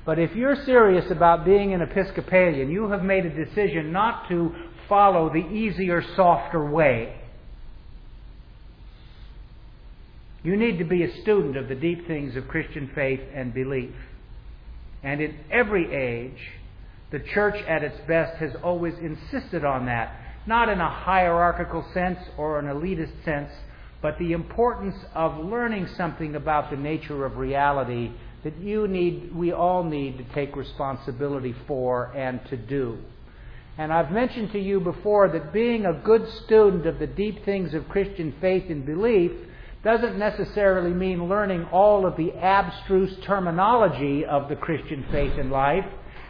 But 0.06 0.20
if 0.20 0.36
you're 0.36 0.56
serious 0.66 1.10
about 1.10 1.46
being 1.46 1.74
an 1.74 1.82
Episcopalian, 1.82 2.70
you 2.70 2.90
have 2.90 3.04
made 3.04 3.26
a 3.26 3.46
decision 3.46 3.92
not 3.92 4.30
to 4.30 4.54
follow 4.88 5.30
the 5.30 5.48
easier, 5.50 6.04
softer 6.16 6.64
way. 6.64 7.16
You 10.44 10.56
need 10.56 10.78
to 10.78 10.86
be 10.86 11.02
a 11.04 11.22
student 11.24 11.58
of 11.58 11.68
the 11.68 11.76
deep 11.76 12.06
things 12.06 12.36
of 12.36 12.48
Christian 12.48 12.92
faith 12.94 13.22
and 13.34 13.52
belief. 13.52 13.96
And 15.02 15.22
in 15.22 15.36
every 15.50 15.92
age, 15.92 16.38
the 17.12 17.20
church 17.20 17.56
at 17.68 17.84
its 17.84 17.98
best 18.08 18.38
has 18.38 18.52
always 18.64 18.94
insisted 19.00 19.66
on 19.66 19.88
that, 19.88 20.16
not 20.46 20.70
in 20.70 20.80
a 20.80 20.90
hierarchical 20.90 21.84
sense 21.96 22.20
or 22.38 22.60
an 22.60 22.68
elitist 22.68 23.24
sense, 23.26 23.50
but 24.04 24.20
the 24.20 24.34
importance 24.34 24.96
of 25.16 25.44
learning 25.44 25.88
something 25.98 26.36
about 26.36 26.70
the 26.70 26.78
nature 26.78 27.26
of 27.26 27.38
reality 27.38 28.12
that 28.46 28.62
you 28.62 28.88
need, 28.88 29.36
we 29.36 29.52
all 29.52 29.84
need 29.84 30.20
to 30.20 30.24
take 30.36 30.56
responsibility 30.56 31.56
for 31.68 32.16
and 32.16 32.40
to 32.46 32.56
do. 32.56 33.00
And 33.75 33.92
I've 33.92 34.12
mentioned 34.12 34.52
to 34.52 34.60
you 34.60 34.80
before 34.80 35.28
that 35.30 35.52
being 35.52 35.88
a 35.88 35.94
good 35.94 36.30
student 36.46 36.86
of 36.86 37.00
the 37.00 37.08
deep 37.08 37.44
things 37.44 37.74
of 37.74 37.90
Christian 37.90 38.36
faith 38.40 38.66
and 38.70 38.86
belief 38.86 39.32
doesn't 39.84 40.20
necessarily 40.20 40.92
mean 40.92 41.28
learning 41.28 41.66
all 41.72 42.06
of 42.06 42.18
the 42.18 42.34
abstruse 42.34 43.18
terminology 43.25 44.24
of 44.24 44.48
the 44.48 44.56
Christian 44.56 45.04
faith 45.12 45.34
and 45.40 45.52
life. 45.52 45.86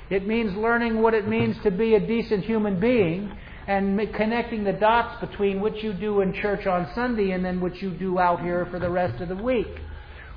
It 0.09 0.25
means 0.25 0.55
learning 0.55 1.01
what 1.01 1.13
it 1.13 1.27
means 1.27 1.57
to 1.63 1.71
be 1.71 1.95
a 1.95 1.99
decent 1.99 2.45
human 2.45 2.79
being 2.79 3.29
and 3.67 3.99
connecting 4.13 4.63
the 4.63 4.71
dots 4.71 5.19
between 5.19 5.59
what 5.59 5.83
you 5.83 5.91
do 5.91 6.21
in 6.21 6.31
church 6.33 6.65
on 6.65 6.89
Sunday 6.95 7.31
and 7.31 7.43
then 7.43 7.59
what 7.59 7.81
you 7.81 7.91
do 7.91 8.19
out 8.19 8.39
here 8.39 8.67
for 8.71 8.79
the 8.79 8.89
rest 8.89 9.21
of 9.21 9.27
the 9.27 9.35
week. 9.35 9.67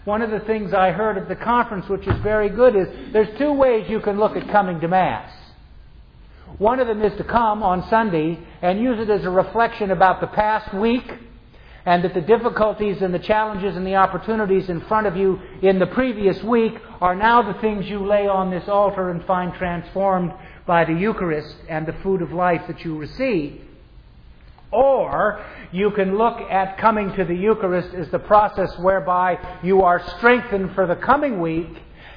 One 0.08 0.22
of 0.22 0.30
the 0.30 0.40
things 0.40 0.72
I 0.72 0.90
heard 0.90 1.18
at 1.18 1.28
the 1.28 1.36
conference, 1.36 1.86
which 1.86 2.06
is 2.06 2.18
very 2.22 2.48
good, 2.48 2.74
is 2.74 2.88
there's 3.12 3.38
two 3.38 3.52
ways 3.52 3.90
you 3.90 4.00
can 4.00 4.18
look 4.18 4.36
at 4.36 4.48
coming 4.48 4.80
to 4.80 4.88
Mass. 4.88 5.30
One 6.56 6.80
of 6.80 6.86
them 6.86 7.02
is 7.02 7.14
to 7.18 7.24
come 7.24 7.62
on 7.62 7.86
Sunday 7.90 8.38
and 8.62 8.80
use 8.80 8.98
it 9.00 9.10
as 9.10 9.26
a 9.26 9.30
reflection 9.30 9.90
about 9.90 10.22
the 10.22 10.28
past 10.28 10.72
week 10.72 11.04
and 11.84 12.02
that 12.04 12.14
the 12.14 12.22
difficulties 12.22 13.02
and 13.02 13.12
the 13.12 13.18
challenges 13.18 13.76
and 13.76 13.86
the 13.86 13.96
opportunities 13.96 14.70
in 14.70 14.80
front 14.86 15.06
of 15.06 15.14
you 15.14 15.42
in 15.60 15.78
the 15.78 15.88
previous 15.88 16.42
week 16.42 16.72
are 17.02 17.14
now 17.14 17.42
the 17.42 17.60
things 17.60 17.84
you 17.84 18.06
lay 18.06 18.26
on 18.26 18.50
this 18.50 18.66
altar 18.66 19.10
and 19.10 19.22
find 19.26 19.52
transformed 19.56 20.32
by 20.66 20.86
the 20.86 20.94
Eucharist 20.94 21.54
and 21.68 21.84
the 21.84 21.96
food 22.02 22.22
of 22.22 22.32
life 22.32 22.62
that 22.66 22.82
you 22.82 22.96
receive. 22.96 23.60
Or 24.70 25.44
you 25.72 25.90
can 25.92 26.18
look 26.18 26.38
at 26.40 26.78
coming 26.78 27.14
to 27.14 27.24
the 27.24 27.34
Eucharist 27.34 27.94
as 27.94 28.10
the 28.10 28.18
process 28.18 28.76
whereby 28.78 29.38
you 29.62 29.82
are 29.82 30.06
strengthened 30.16 30.74
for 30.74 30.86
the 30.86 30.96
coming 30.96 31.40
week 31.40 31.70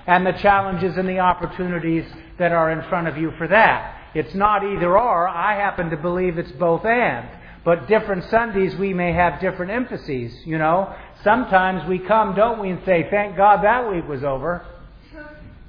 and 0.05 0.25
the 0.25 0.33
challenges 0.33 0.97
and 0.97 1.07
the 1.07 1.19
opportunities 1.19 2.05
that 2.37 2.51
are 2.51 2.71
in 2.71 2.87
front 2.89 3.07
of 3.07 3.17
you 3.17 3.31
for 3.37 3.47
that. 3.47 3.97
It's 4.13 4.35
not 4.35 4.63
either 4.63 4.97
or. 4.97 5.27
I 5.27 5.55
happen 5.55 5.89
to 5.91 5.97
believe 5.97 6.37
it's 6.37 6.51
both 6.53 6.83
and. 6.85 7.29
But 7.63 7.87
different 7.87 8.25
Sundays 8.25 8.75
we 8.75 8.93
may 8.93 9.13
have 9.13 9.39
different 9.39 9.71
emphases, 9.71 10.33
you 10.45 10.57
know. 10.57 10.93
Sometimes 11.23 11.87
we 11.87 11.99
come, 11.99 12.35
don't 12.35 12.59
we, 12.59 12.71
and 12.71 12.83
say, 12.85 13.07
thank 13.09 13.37
God 13.37 13.63
that 13.63 13.89
week 13.89 14.07
was 14.07 14.23
over. 14.23 14.65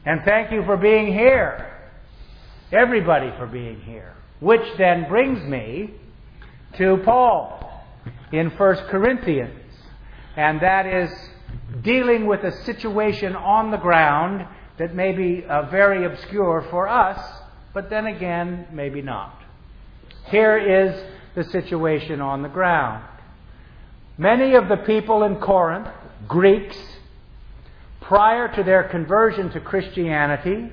And 0.05 0.23
thank 0.25 0.51
you 0.51 0.65
for 0.65 0.77
being 0.77 1.13
here. 1.13 1.69
Everybody 2.73 3.31
for 3.39 3.47
being 3.47 3.81
here. 3.83 4.15
Which 4.41 4.67
then 4.79 5.09
brings 5.09 5.47
me 5.49 5.95
to 6.79 6.99
Paul 7.05 7.85
in 8.33 8.51
1 8.51 8.77
Corinthians. 8.89 9.61
And 10.37 10.61
that 10.61 10.87
is 10.87 11.11
dealing 11.83 12.27
with 12.27 12.43
a 12.43 12.53
situation 12.65 13.37
on 13.37 13.71
the 13.71 13.77
ground 13.77 14.47
that 14.79 14.95
may 14.95 15.13
be 15.13 15.45
uh, 15.45 15.71
very 15.71 16.05
obscure 16.05 16.67
for 16.71 16.89
us, 16.89 17.21
but 17.75 17.91
then 17.91 18.07
again, 18.07 18.67
maybe 18.73 19.03
not. 19.03 19.39
Here 20.27 20.57
is 20.57 21.05
the 21.35 21.45
situation 21.51 22.21
on 22.21 22.43
the 22.43 22.49
ground. 22.49 23.05
Many 24.19 24.55
of 24.55 24.69
the 24.69 24.77
people 24.77 25.25
in 25.25 25.37
Corinth, 25.37 25.89
Greeks, 26.29 26.77
prior 28.01 28.55
to 28.55 28.63
their 28.63 28.85
conversion 28.85 29.51
to 29.51 29.61
Christianity, 29.61 30.71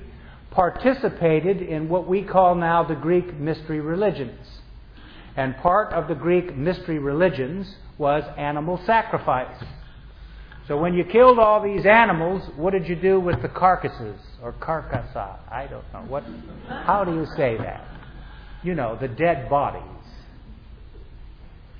participated 0.50 1.62
in 1.62 1.88
what 1.88 2.06
we 2.06 2.22
call 2.22 2.54
now 2.54 2.82
the 2.82 2.94
Greek 2.94 3.34
mystery 3.38 3.80
religions. 3.80 4.60
And 5.36 5.56
part 5.58 5.92
of 5.92 6.08
the 6.08 6.14
Greek 6.14 6.56
mystery 6.56 6.98
religions 6.98 7.76
was 7.98 8.24
animal 8.36 8.80
sacrifice. 8.86 9.62
So 10.66 10.76
when 10.76 10.94
you 10.94 11.04
killed 11.04 11.38
all 11.38 11.62
these 11.62 11.84
animals, 11.84 12.48
what 12.56 12.72
did 12.72 12.88
you 12.88 12.96
do 12.96 13.18
with 13.18 13.42
the 13.42 13.48
carcasses 13.48 14.20
or 14.42 14.52
carcassa? 14.52 15.38
I 15.50 15.66
don't 15.66 15.84
know. 15.92 16.00
What 16.08 16.24
how 16.68 17.04
do 17.04 17.12
you 17.14 17.26
say 17.36 17.56
that? 17.56 17.86
You 18.62 18.74
know, 18.74 18.96
the 19.00 19.08
dead 19.08 19.48
bodies. 19.48 19.82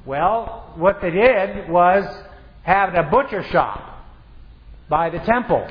Well, 0.05 0.73
what 0.77 1.01
they 1.01 1.11
did 1.11 1.69
was 1.69 2.05
have 2.63 2.95
a 2.95 3.09
butcher 3.11 3.45
shop 3.51 4.07
by 4.89 5.11
the 5.11 5.19
temple 5.21 5.69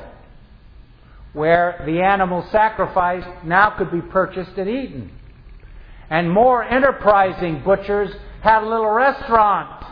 where 1.32 1.82
the 1.86 2.00
animal 2.00 2.46
sacrificed 2.50 3.44
now 3.44 3.70
could 3.76 3.92
be 3.92 4.00
purchased 4.00 4.56
and 4.56 4.68
eaten. 4.68 5.12
And 6.10 6.28
more 6.28 6.64
enterprising 6.64 7.62
butchers 7.64 8.10
had 8.42 8.64
a 8.64 8.68
little 8.68 8.90
restaurant 8.90 9.84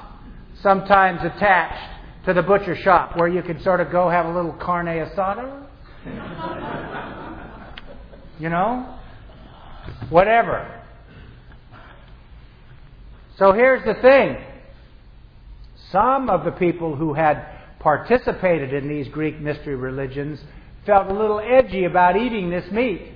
sometimes 0.62 1.20
attached 1.20 2.26
to 2.26 2.34
the 2.34 2.42
butcher 2.42 2.74
shop 2.74 3.16
where 3.16 3.28
you 3.28 3.40
could 3.42 3.62
sort 3.62 3.80
of 3.80 3.92
go 3.92 4.10
have 4.10 4.26
a 4.26 4.34
little 4.34 4.52
carne 4.52 4.86
asada. 4.86 5.64
you 8.40 8.48
know? 8.48 8.98
Whatever. 10.10 10.82
So 13.38 13.52
here's 13.52 13.84
the 13.84 13.94
thing. 14.02 14.38
Some 15.92 16.28
of 16.28 16.44
the 16.44 16.50
people 16.50 16.96
who 16.96 17.14
had 17.14 17.46
participated 17.78 18.74
in 18.74 18.88
these 18.88 19.06
Greek 19.08 19.40
mystery 19.40 19.76
religions 19.76 20.40
felt 20.84 21.08
a 21.08 21.14
little 21.14 21.38
edgy 21.38 21.84
about 21.84 22.16
eating 22.16 22.50
this 22.50 22.68
meat 22.72 23.12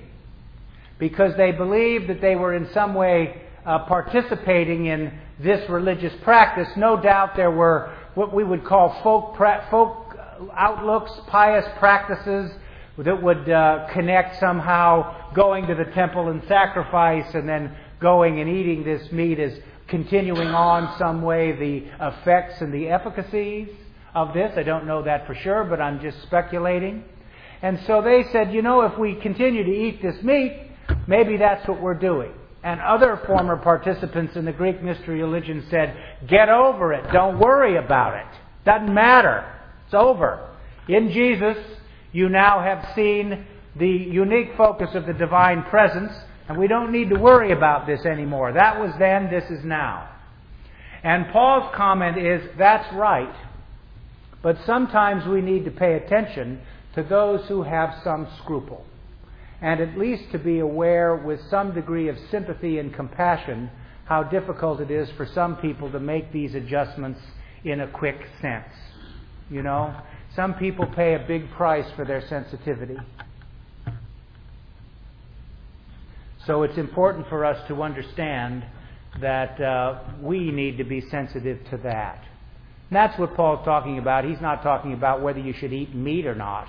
because 1.03 1.35
they 1.35 1.51
believed 1.51 2.07
that 2.07 2.21
they 2.21 2.33
were 2.33 2.53
in 2.53 2.65
some 2.71 2.93
way 2.93 3.41
uh, 3.65 3.79
participating 3.79 4.85
in 4.85 5.11
this 5.37 5.69
religious 5.69 6.13
practice. 6.23 6.69
No 6.77 6.95
doubt 6.95 7.35
there 7.35 7.51
were 7.51 7.93
what 8.15 8.33
we 8.33 8.41
would 8.41 8.63
call 8.63 8.97
folk, 9.03 9.35
pra- 9.35 9.67
folk 9.69 10.17
outlooks, 10.55 11.11
pious 11.27 11.65
practices 11.77 12.49
that 12.97 13.21
would 13.21 13.49
uh, 13.49 13.85
connect 13.91 14.39
somehow 14.39 15.33
going 15.33 15.67
to 15.67 15.75
the 15.75 15.91
temple 15.91 16.29
and 16.29 16.41
sacrifice 16.47 17.35
and 17.35 17.49
then 17.49 17.75
going 17.99 18.39
and 18.39 18.49
eating 18.49 18.85
this 18.85 19.11
meat 19.11 19.41
as 19.41 19.59
continuing 19.89 20.47
on 20.47 20.97
some 20.97 21.21
way 21.21 21.51
the 21.51 22.07
effects 22.07 22.61
and 22.61 22.73
the 22.73 22.87
efficacies 22.87 23.67
of 24.15 24.33
this. 24.33 24.53
I 24.55 24.63
don't 24.63 24.87
know 24.87 25.03
that 25.03 25.27
for 25.27 25.35
sure, 25.35 25.65
but 25.65 25.81
I'm 25.81 25.99
just 25.99 26.21
speculating. 26.21 27.03
And 27.61 27.81
so 27.87 28.01
they 28.01 28.23
said, 28.31 28.53
you 28.53 28.61
know, 28.61 28.83
if 28.83 28.97
we 28.97 29.15
continue 29.15 29.65
to 29.65 29.69
eat 29.69 30.01
this 30.01 30.23
meat, 30.23 30.69
maybe 31.07 31.37
that's 31.37 31.67
what 31.67 31.81
we're 31.81 31.93
doing. 31.93 32.31
And 32.63 32.79
other 32.79 33.21
former 33.25 33.57
participants 33.57 34.35
in 34.35 34.45
the 34.45 34.53
Greek 34.53 34.81
mystery 34.81 35.21
religion 35.21 35.65
said, 35.69 35.97
get 36.27 36.47
over 36.49 36.93
it. 36.93 37.11
Don't 37.11 37.39
worry 37.39 37.75
about 37.75 38.15
it. 38.15 38.39
Doesn't 38.65 38.93
matter. 38.93 39.45
It's 39.85 39.93
over. 39.93 40.49
In 40.87 41.11
Jesus, 41.11 41.57
you 42.13 42.29
now 42.29 42.61
have 42.61 42.95
seen 42.95 43.45
the 43.75 43.87
unique 43.87 44.51
focus 44.55 44.89
of 44.93 45.05
the 45.05 45.13
divine 45.13 45.63
presence 45.63 46.13
and 46.47 46.57
we 46.57 46.67
don't 46.67 46.91
need 46.91 47.09
to 47.09 47.15
worry 47.15 47.51
about 47.51 47.87
this 47.87 48.05
anymore. 48.05 48.53
That 48.53 48.79
was 48.79 48.91
then, 48.99 49.29
this 49.29 49.49
is 49.49 49.63
now. 49.63 50.09
And 51.03 51.27
Paul's 51.31 51.73
comment 51.75 52.17
is 52.17 52.41
that's 52.57 52.93
right. 52.93 53.33
But 54.41 54.57
sometimes 54.65 55.25
we 55.25 55.41
need 55.41 55.65
to 55.65 55.71
pay 55.71 55.93
attention 55.95 56.61
to 56.95 57.03
those 57.03 57.47
who 57.47 57.63
have 57.63 58.01
some 58.03 58.27
scruple. 58.41 58.85
And 59.63 59.79
at 59.79 59.97
least 59.97 60.31
to 60.33 60.37
be 60.37 60.59
aware 60.59 61.15
with 61.15 61.39
some 61.49 61.73
degree 61.73 62.09
of 62.09 62.17
sympathy 62.29 62.79
and 62.79 62.93
compassion 62.93 63.71
how 64.05 64.21
difficult 64.21 64.81
it 64.81 64.91
is 64.91 65.09
for 65.15 65.25
some 65.25 65.55
people 65.55 65.89
to 65.91 65.99
make 65.99 66.33
these 66.33 66.53
adjustments 66.53 67.21
in 67.63 67.79
a 67.79 67.87
quick 67.87 68.17
sense. 68.41 68.67
You 69.49 69.63
know? 69.63 69.95
Some 70.35 70.55
people 70.55 70.85
pay 70.85 71.15
a 71.15 71.25
big 71.25 71.49
price 71.51 71.85
for 71.95 72.03
their 72.03 72.27
sensitivity. 72.27 72.97
So 76.45 76.63
it's 76.63 76.77
important 76.77 77.29
for 77.29 77.45
us 77.45 77.65
to 77.69 77.83
understand 77.83 78.65
that 79.21 79.61
uh, 79.61 79.99
we 80.21 80.51
need 80.51 80.77
to 80.77 80.83
be 80.83 81.01
sensitive 81.09 81.59
to 81.69 81.77
that. 81.83 82.21
And 82.89 82.97
that's 82.97 83.17
what 83.17 83.33
Paul's 83.35 83.63
talking 83.63 83.97
about. 83.97 84.25
He's 84.25 84.41
not 84.41 84.61
talking 84.61 84.91
about 84.91 85.21
whether 85.21 85.39
you 85.39 85.53
should 85.53 85.71
eat 85.71 85.95
meat 85.95 86.25
or 86.25 86.35
not, 86.35 86.67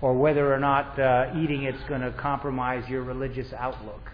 or 0.00 0.14
whether 0.14 0.52
or 0.52 0.58
not 0.58 0.98
uh, 0.98 1.32
eating 1.36 1.64
it's 1.64 1.82
going 1.88 2.00
to 2.00 2.12
compromise 2.12 2.88
your 2.88 3.02
religious 3.02 3.52
outlook. 3.52 4.10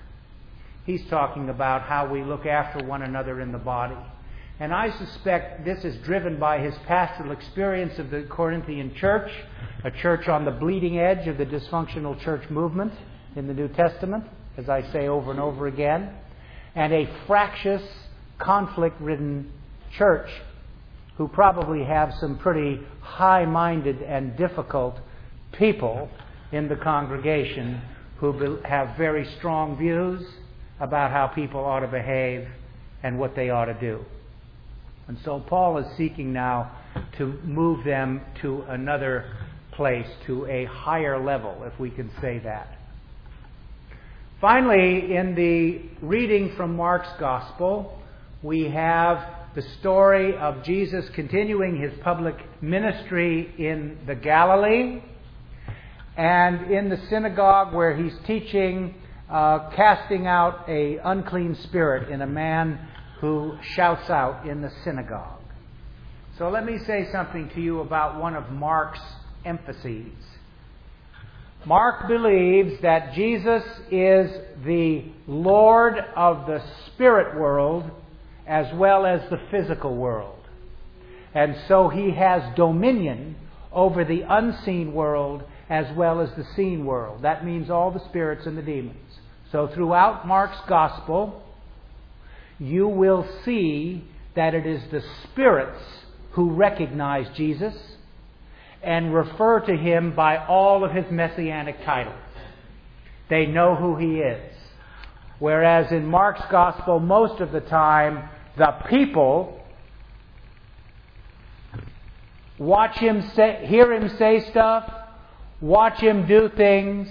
He's 0.87 1.05
talking 1.07 1.49
about 1.49 1.83
how 1.83 2.07
we 2.11 2.23
look 2.23 2.47
after 2.47 2.85
one 2.85 3.03
another 3.03 3.41
in 3.41 3.53
the 3.53 3.59
body. 3.59 3.97
And 4.61 4.73
I 4.73 4.97
suspect 4.99 5.65
this 5.65 5.85
is 5.85 5.97
driven 6.05 6.39
by 6.39 6.59
his 6.61 6.75
pastoral 6.87 7.33
experience 7.33 7.99
of 7.99 8.11
the 8.11 8.23
Corinthian 8.31 8.95
church, 8.95 9.31
a 9.83 9.91
church 9.91 10.29
on 10.29 10.45
the 10.45 10.51
bleeding 10.53 10.99
edge 10.99 11.27
of 11.27 11.39
the 11.39 11.47
dysfunctional 11.47 12.21
church 12.21 12.49
movement 12.51 12.93
in 13.35 13.47
the 13.47 13.55
New 13.55 13.69
Testament 13.69 14.25
as 14.57 14.69
I 14.69 14.83
say 14.93 15.09
over 15.09 15.31
and 15.31 15.41
over 15.41 15.67
again, 15.67 16.11
and 16.75 16.93
a 16.93 17.09
fractious, 17.27 17.83
conflict 18.39 19.01
ridden 19.01 19.53
church 19.97 20.29
who 21.17 21.29
probably 21.29 21.85
have 21.85 22.13
some 22.15 22.39
pretty 22.39 22.81
high 23.01 23.45
minded 23.45 24.03
and 24.03 24.37
difficult 24.37 24.99
people 25.59 26.09
in 26.53 26.69
the 26.69 26.77
congregation 26.77 27.81
who 28.19 28.59
have 28.65 28.97
very 28.97 29.27
strong 29.39 29.77
views 29.77 30.25
about 30.81 31.11
how 31.11 31.27
people 31.27 31.65
ought 31.65 31.81
to 31.81 31.89
behave 31.89 32.47
and 33.03 33.19
what 33.19 33.35
they 33.37 33.51
ought 33.51 33.67
to 33.67 33.75
do. 33.75 34.05
And 35.09 35.19
so 35.25 35.41
Paul 35.41 35.79
is 35.79 35.97
seeking 35.97 36.33
now 36.33 36.71
to 37.19 37.27
move 37.45 37.85
them 37.85 38.23
to 38.41 38.63
another 38.69 39.37
place, 39.73 40.07
to 40.27 40.47
a 40.47 40.65
higher 40.65 41.23
level, 41.23 41.65
if 41.65 41.79
we 41.79 41.91
can 41.91 42.11
say 42.21 42.39
that. 42.39 42.79
Finally, 44.41 45.15
in 45.15 45.35
the 45.35 45.83
reading 46.05 46.55
from 46.57 46.77
Mark's 46.77 47.13
Gospel, 47.19 47.99
we 48.43 48.69
have 48.71 49.23
the 49.55 49.63
story 49.81 50.37
of 50.37 50.63
Jesus 50.65 51.09
continuing 51.15 51.81
his 51.81 51.93
public 52.03 52.37
ministry 52.61 53.55
in 53.59 53.99
the 54.07 54.15
Galilee 54.15 55.01
and 56.17 56.71
in 56.71 56.89
the 56.89 56.99
synagogue 57.09 57.75
where 57.75 57.97
he's 57.97 58.15
teaching, 58.27 58.95
uh, 59.29 59.71
casting 59.71 60.27
out 60.27 60.69
a 60.69 60.99
unclean 61.05 61.57
spirit 61.65 62.09
in 62.11 62.23
a 62.23 62.27
man 62.27 62.79
who 63.21 63.57
shouts 63.75 64.11
out 64.11 64.47
in 64.47 64.61
the 64.61 64.71
synagogue. 64.85 65.41
So 66.39 66.49
let 66.51 66.65
me 66.65 66.79
say 66.87 67.09
something 67.11 67.51
to 67.55 67.61
you 67.61 67.81
about 67.81 68.21
one 68.21 68.35
of 68.35 68.51
Mark's 68.51 69.01
emphases. 69.45 70.13
Mark 71.65 72.09
believes 72.09 72.81
that 72.83 73.15
Jesus 73.15 73.63
is 73.91 74.31
the 74.65 75.05
Lord 75.27 75.97
of 76.15 76.47
the 76.47 76.63
spirit 76.87 77.39
world 77.39 77.91
as 78.47 78.67
well 78.75 79.07
as 79.07 79.23
the 79.31 79.41
physical 79.51 79.97
world. 79.97 80.39
And 81.33 81.57
so 81.67 81.89
he 81.89 82.11
has 82.11 82.43
dominion 82.55 83.37
over 83.73 84.05
the 84.05 84.23
unseen 84.29 84.93
world 84.93 85.43
as 85.69 85.87
well 85.97 86.21
as 86.21 86.31
the 86.37 86.45
seen 86.57 86.85
world. 86.85 87.23
That 87.23 87.45
means 87.45 87.71
all 87.71 87.91
the 87.91 88.05
spirits 88.09 88.47
and 88.47 88.57
the 88.57 88.63
demons. 88.63 88.97
So 89.51 89.69
throughout 89.69 90.27
Mark's 90.27 90.59
gospel, 90.69 91.43
you 92.59 92.89
will 92.89 93.27
see 93.45 94.05
that 94.35 94.55
it 94.55 94.67
is 94.67 94.83
the 94.91 95.03
spirits 95.25 95.81
who 96.33 96.51
recognize 96.51 97.27
Jesus 97.37 97.75
and 98.83 99.15
refer 99.15 99.61
to 99.61 99.77
him 99.77 100.15
by 100.15 100.37
all 100.37 100.85
of 100.85 100.93
his 100.93 101.07
messianic 101.11 101.85
titles. 101.85 102.17
They 103.31 103.47
know 103.47 103.75
who 103.75 103.97
he 103.97 104.19
is. 104.19 104.53
Whereas 105.39 105.91
in 105.91 106.05
Mark's 106.07 106.45
gospel, 106.51 107.01
most 107.01 107.41
of 107.41 107.53
the 107.53 107.61
time, 107.61 108.29
the 108.57 108.75
people 108.89 109.61
watch 112.59 112.97
him 112.99 113.23
say, 113.35 113.67
hear 113.67 113.93
him 113.93 114.17
say 114.19 114.49
stuff, 114.51 114.91
watch 115.65 115.99
him 115.99 116.27
do 116.27 116.51
things, 116.55 117.09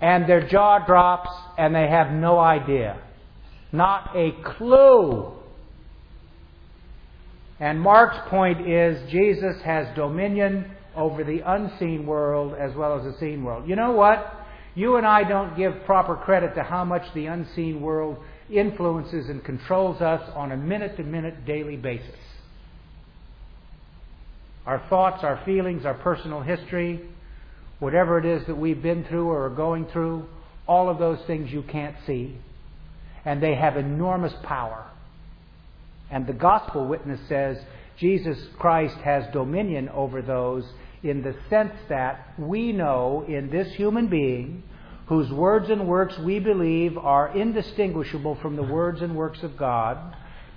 and 0.00 0.28
their 0.28 0.48
jaw 0.48 0.84
drops 0.86 1.30
and 1.58 1.74
they 1.74 1.86
have 1.88 2.10
no 2.10 2.38
idea. 2.38 2.98
Not 3.72 4.16
a 4.16 4.32
clue. 4.56 5.32
And 7.60 7.80
Mark's 7.80 8.28
point 8.28 8.68
is 8.68 9.10
Jesus 9.10 9.60
has 9.64 9.94
dominion 9.94 10.70
over 10.96 11.24
the 11.24 11.40
unseen 11.44 12.06
world 12.06 12.54
as 12.58 12.74
well 12.74 12.98
as 12.98 13.04
the 13.04 13.18
seen 13.18 13.44
world. 13.44 13.68
You 13.68 13.76
know 13.76 13.92
what? 13.92 14.32
You 14.74 14.96
and 14.96 15.06
I 15.06 15.22
don't 15.24 15.56
give 15.56 15.72
proper 15.84 16.16
credit 16.16 16.54
to 16.54 16.62
how 16.62 16.84
much 16.84 17.02
the 17.14 17.26
unseen 17.26 17.80
world 17.80 18.16
influences 18.50 19.28
and 19.28 19.44
controls 19.44 20.00
us 20.00 20.22
on 20.34 20.52
a 20.52 20.56
minute 20.56 20.96
to 20.96 21.02
minute 21.02 21.44
daily 21.46 21.76
basis. 21.76 22.16
Our 24.66 24.82
thoughts, 24.88 25.22
our 25.22 25.42
feelings, 25.44 25.84
our 25.84 25.94
personal 25.94 26.40
history, 26.40 27.00
whatever 27.78 28.18
it 28.18 28.24
is 28.24 28.46
that 28.46 28.56
we've 28.56 28.82
been 28.82 29.04
through 29.04 29.28
or 29.28 29.46
are 29.46 29.50
going 29.50 29.86
through, 29.86 30.26
all 30.66 30.88
of 30.88 30.98
those 30.98 31.18
things 31.26 31.52
you 31.52 31.62
can't 31.62 31.96
see. 32.06 32.36
And 33.24 33.42
they 33.42 33.54
have 33.54 33.76
enormous 33.76 34.34
power. 34.42 34.86
And 36.10 36.26
the 36.26 36.32
gospel 36.32 36.86
witness 36.86 37.20
says 37.28 37.58
Jesus 37.98 38.38
Christ 38.58 38.96
has 38.98 39.24
dominion 39.32 39.88
over 39.88 40.22
those 40.22 40.64
in 41.02 41.22
the 41.22 41.34
sense 41.50 41.74
that 41.88 42.34
we 42.38 42.72
know 42.72 43.24
in 43.28 43.50
this 43.50 43.72
human 43.74 44.08
being, 44.08 44.62
whose 45.06 45.30
words 45.30 45.68
and 45.68 45.86
works 45.86 46.18
we 46.18 46.38
believe 46.38 46.96
are 46.96 47.36
indistinguishable 47.36 48.36
from 48.36 48.56
the 48.56 48.62
words 48.62 49.02
and 49.02 49.14
works 49.14 49.42
of 49.42 49.56
God, 49.56 49.98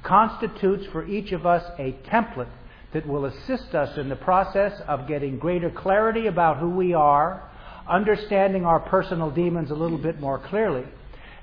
constitutes 0.03 0.85
for 0.91 1.05
each 1.05 1.33
of 1.33 1.45
us 1.45 1.63
a 1.77 1.91
template 2.09 2.47
that 2.93 3.07
will 3.07 3.25
assist 3.25 3.75
us 3.75 3.97
in 3.97 4.09
the 4.09 4.15
process 4.15 4.73
of 4.87 5.07
getting 5.07 5.37
greater 5.37 5.69
clarity 5.69 6.27
about 6.27 6.57
who 6.57 6.69
we 6.69 6.93
are, 6.93 7.49
understanding 7.87 8.65
our 8.65 8.79
personal 8.79 9.29
demons 9.31 9.71
a 9.71 9.75
little 9.75 9.97
bit 9.97 10.19
more 10.19 10.39
clearly, 10.39 10.85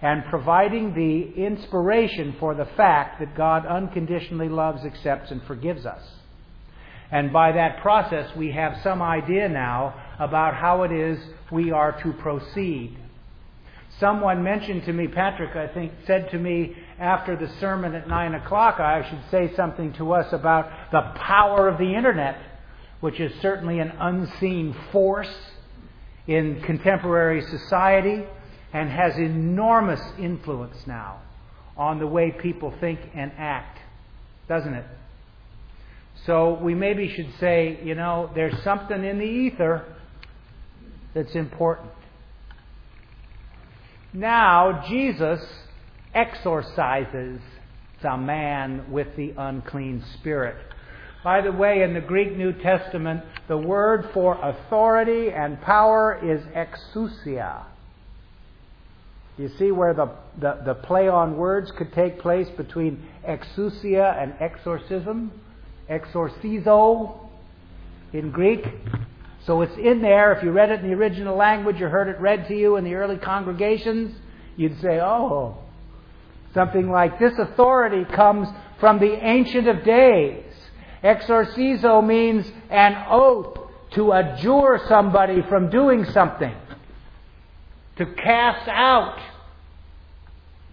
and 0.02 0.24
providing 0.26 0.94
the 0.94 1.42
inspiration 1.42 2.36
for 2.38 2.54
the 2.54 2.68
fact 2.76 3.20
that 3.20 3.36
God 3.36 3.66
unconditionally 3.66 4.48
loves, 4.48 4.84
accepts, 4.84 5.30
and 5.30 5.42
forgives 5.44 5.86
us. 5.86 6.02
And 7.10 7.32
by 7.32 7.52
that 7.52 7.80
process, 7.80 8.34
we 8.36 8.50
have 8.52 8.82
some 8.82 9.00
idea 9.00 9.48
now 9.48 9.94
about 10.18 10.54
how 10.54 10.82
it 10.82 10.92
is 10.92 11.18
we 11.52 11.70
are 11.70 12.00
to 12.02 12.12
proceed. 12.14 12.98
Someone 14.00 14.42
mentioned 14.42 14.84
to 14.86 14.92
me, 14.92 15.06
Patrick, 15.06 15.54
I 15.54 15.72
think, 15.72 15.92
said 16.06 16.30
to 16.30 16.38
me 16.38 16.74
after 16.98 17.36
the 17.36 17.48
sermon 17.60 17.94
at 17.94 18.08
9 18.08 18.34
o'clock, 18.34 18.78
I 18.80 19.08
should 19.08 19.22
say 19.30 19.54
something 19.56 19.92
to 19.94 20.12
us 20.12 20.32
about 20.32 20.70
the 20.92 21.02
power 21.16 21.68
of 21.68 21.78
the 21.78 21.94
internet, 21.94 22.38
which 23.00 23.20
is 23.20 23.32
certainly 23.40 23.80
an 23.80 23.92
unseen 23.98 24.74
force 24.92 25.34
in 26.26 26.62
contemporary 26.62 27.42
society 27.42 28.24
and 28.72 28.90
has 28.90 29.16
enormous 29.16 30.00
influence 30.18 30.76
now 30.86 31.20
on 31.76 31.98
the 31.98 32.06
way 32.06 32.30
people 32.30 32.72
think 32.80 33.00
and 33.14 33.32
act, 33.36 33.78
doesn't 34.48 34.74
it? 34.74 34.86
So 36.26 36.54
we 36.54 36.74
maybe 36.74 37.08
should 37.08 37.32
say, 37.38 37.80
you 37.82 37.94
know, 37.94 38.30
there's 38.34 38.62
something 38.62 39.04
in 39.04 39.18
the 39.18 39.24
ether 39.24 39.84
that's 41.12 41.34
important. 41.34 41.90
Now, 44.12 44.84
Jesus 44.88 45.40
exorcises 46.14 47.40
the 48.02 48.16
man 48.16 48.90
with 48.90 49.08
the 49.16 49.32
unclean 49.36 50.04
spirit. 50.18 50.56
By 51.22 51.40
the 51.40 51.52
way, 51.52 51.82
in 51.82 51.94
the 51.94 52.00
Greek 52.00 52.36
New 52.36 52.52
Testament, 52.52 53.22
the 53.48 53.56
word 53.56 54.10
for 54.12 54.38
authority 54.42 55.30
and 55.30 55.60
power 55.62 56.20
is 56.22 56.42
exousia. 56.54 57.64
You 59.38 59.50
see 59.58 59.72
where 59.72 59.94
the, 59.94 60.10
the, 60.38 60.60
the 60.64 60.74
play 60.74 61.08
on 61.08 61.36
words 61.36 61.72
could 61.76 61.92
take 61.92 62.20
place 62.20 62.48
between 62.56 63.06
exousia 63.26 64.22
and 64.22 64.34
exorcism? 64.38 65.32
exorcizo 65.90 67.28
in 68.12 68.30
Greek. 68.30 68.64
So 69.46 69.60
it's 69.62 69.76
in 69.76 70.00
there. 70.00 70.32
If 70.32 70.42
you 70.42 70.52
read 70.52 70.70
it 70.70 70.80
in 70.80 70.88
the 70.88 70.94
original 70.94 71.36
language 71.36 71.80
or 71.80 71.90
heard 71.90 72.08
it 72.08 72.20
read 72.20 72.48
to 72.48 72.56
you 72.56 72.76
in 72.76 72.84
the 72.84 72.94
early 72.94 73.16
congregations, 73.16 74.16
you'd 74.56 74.80
say, 74.80 75.00
oh, 75.00 75.58
something 76.54 76.88
like 76.88 77.18
this 77.18 77.36
authority 77.38 78.04
comes 78.14 78.48
from 78.80 78.98
the 78.98 79.12
Ancient 79.12 79.68
of 79.68 79.84
Days. 79.84 80.44
Exorcizo 81.02 82.04
means 82.06 82.50
an 82.70 82.96
oath 83.10 83.58
to 83.90 84.12
adjure 84.12 84.80
somebody 84.88 85.42
from 85.48 85.68
doing 85.68 86.04
something, 86.06 86.54
to 87.96 88.06
cast 88.06 88.68
out 88.68 89.20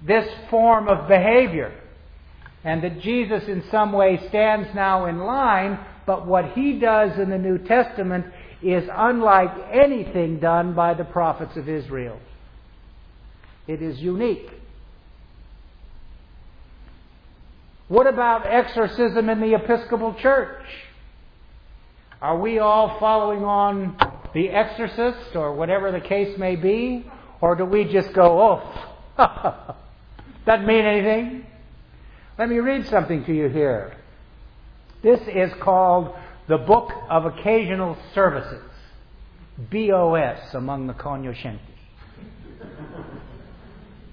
this 0.06 0.28
form 0.50 0.88
of 0.88 1.08
behavior 1.08 1.74
and 2.64 2.84
that 2.84 3.02
Jesus 3.02 3.44
in 3.48 3.64
some 3.72 3.92
way 3.92 4.20
stands 4.30 4.70
now 4.76 5.06
in 5.06 5.20
line, 5.20 5.80
but 6.06 6.28
what 6.28 6.52
he 6.52 6.80
does 6.80 7.18
in 7.18 7.30
the 7.30 7.38
New 7.38 7.58
Testament 7.58 8.26
is 8.62 8.88
unlike 8.92 9.52
anything 9.72 10.40
done 10.40 10.74
by 10.74 10.94
the 10.94 11.04
prophets 11.04 11.58
of 11.58 11.68
Israel. 11.68 12.20
It 13.68 13.82
is 13.82 14.00
unique. 14.00 14.50
What 17.92 18.08
about 18.08 18.48
exorcism 18.48 19.28
in 19.28 19.42
the 19.42 19.54
Episcopal 19.54 20.14
Church? 20.14 20.64
Are 22.22 22.40
we 22.40 22.58
all 22.58 22.98
following 23.02 23.44
on 23.44 23.98
the 24.34 24.48
exorcist 24.48 25.36
or 25.36 25.54
whatever 25.54 25.92
the 25.92 26.00
case 26.00 26.38
may 26.38 26.56
be? 26.56 27.06
Or 27.42 27.54
do 27.54 27.66
we 27.66 27.84
just 27.84 28.14
go, 28.14 28.62
oh, 29.20 29.76
doesn't 30.46 30.66
mean 30.66 30.86
anything? 30.86 31.46
Let 32.40 32.48
me 32.48 32.60
read 32.60 32.88
something 32.88 33.26
to 33.26 33.34
you 33.34 33.50
here. 33.50 33.98
This 35.04 35.20
is 35.28 35.52
called 35.62 36.16
the 36.48 36.60
Book 36.60 36.92
of 37.10 37.26
Occasional 37.26 37.98
Services, 38.16 38.72
BOS 39.70 40.54
among 40.54 40.88
the 40.88 40.94
cognoscenti. 40.94 41.60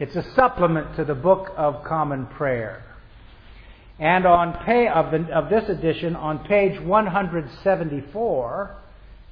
It's 0.00 0.16
a 0.16 0.34
supplement 0.34 0.96
to 0.96 1.04
the 1.04 1.14
Book 1.14 1.52
of 1.56 1.84
Common 1.84 2.26
Prayer. 2.26 2.84
And 3.98 4.26
on 4.26 4.64
pay 4.64 4.86
of, 4.88 5.10
the, 5.10 5.28
of 5.32 5.50
this 5.50 5.68
edition, 5.68 6.14
on 6.14 6.40
page 6.44 6.80
174, 6.80 8.76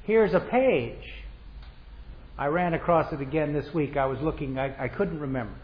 here's 0.03 0.35
a 0.35 0.41
page. 0.41 0.99
I 2.37 2.47
ran 2.47 2.75
across 2.75 3.13
it 3.13 3.21
again 3.21 3.53
this 3.53 3.73
week. 3.73 3.97
I 3.97 4.07
was 4.07 4.21
looking, 4.21 4.59
I, 4.59 4.85
I 4.85 4.89
couldn't 4.89 5.21
remember. 5.21 5.55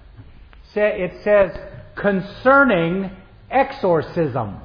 It 0.75 1.23
says, 1.23 1.51
concerning 1.97 3.11
exorcism. 3.51 4.59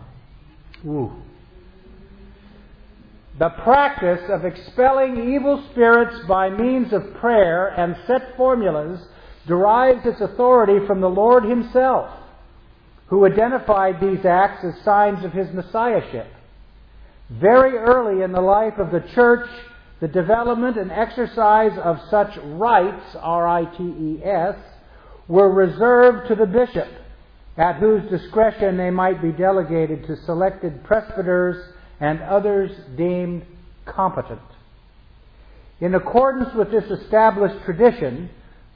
Ooh. 0.86 1.12
The 3.40 3.50
practice 3.50 4.30
of 4.30 4.46
expelling 4.46 5.34
evil 5.36 5.64
spirits 5.72 6.26
by 6.28 6.50
means 6.50 6.94
of 6.94 7.14
prayer 7.16 7.68
and 7.68 7.96
set 8.08 8.36
formulas 8.36 9.00
derives 9.46 10.06
its 10.06 10.22
authority 10.22 10.86
from 10.88 11.02
the 11.02 11.10
Lord 11.10 11.44
Himself, 11.44 12.10
who 13.08 13.26
identified 13.26 14.00
these 14.02 14.26
acts 14.26 14.64
as 14.64 14.84
signs 14.84 15.24
of 15.24 15.32
His 15.32 15.48
Messiahship. 15.54 16.28
Very 17.30 17.78
early 17.78 18.24
in 18.24 18.32
the 18.32 18.42
life 18.42 18.78
of 18.78 18.92
the 18.92 19.06
church, 19.14 19.50
the 20.00 20.08
development 20.08 20.78
and 20.78 20.92
exercise 20.92 21.78
of 21.84 22.00
such 22.10 22.38
rites, 22.44 23.16
R 23.20 23.48
I 23.48 23.66
T 23.66 23.84
E 23.84 24.22
S, 24.24 24.56
were 25.28 25.52
reserved 25.52 26.28
to 26.28 26.36
the 26.36 26.46
bishop 26.46 26.88
at 27.58 27.78
whose 27.78 28.10
discretion 28.10 28.78
they 28.78 28.92
might 28.92 29.22
be 29.22 29.32
delegated 29.32 30.06
to 30.06 30.16
selected 30.26 30.84
presbyters 30.84 31.74
and 32.00 32.22
others 32.22 32.72
deemed 32.96 33.44
competent. 33.86 34.42
In 35.80 35.96
accordance 35.96 36.54
with 36.56 36.72
this 36.72 36.90
established 37.02 37.64
tradition, 37.66 38.30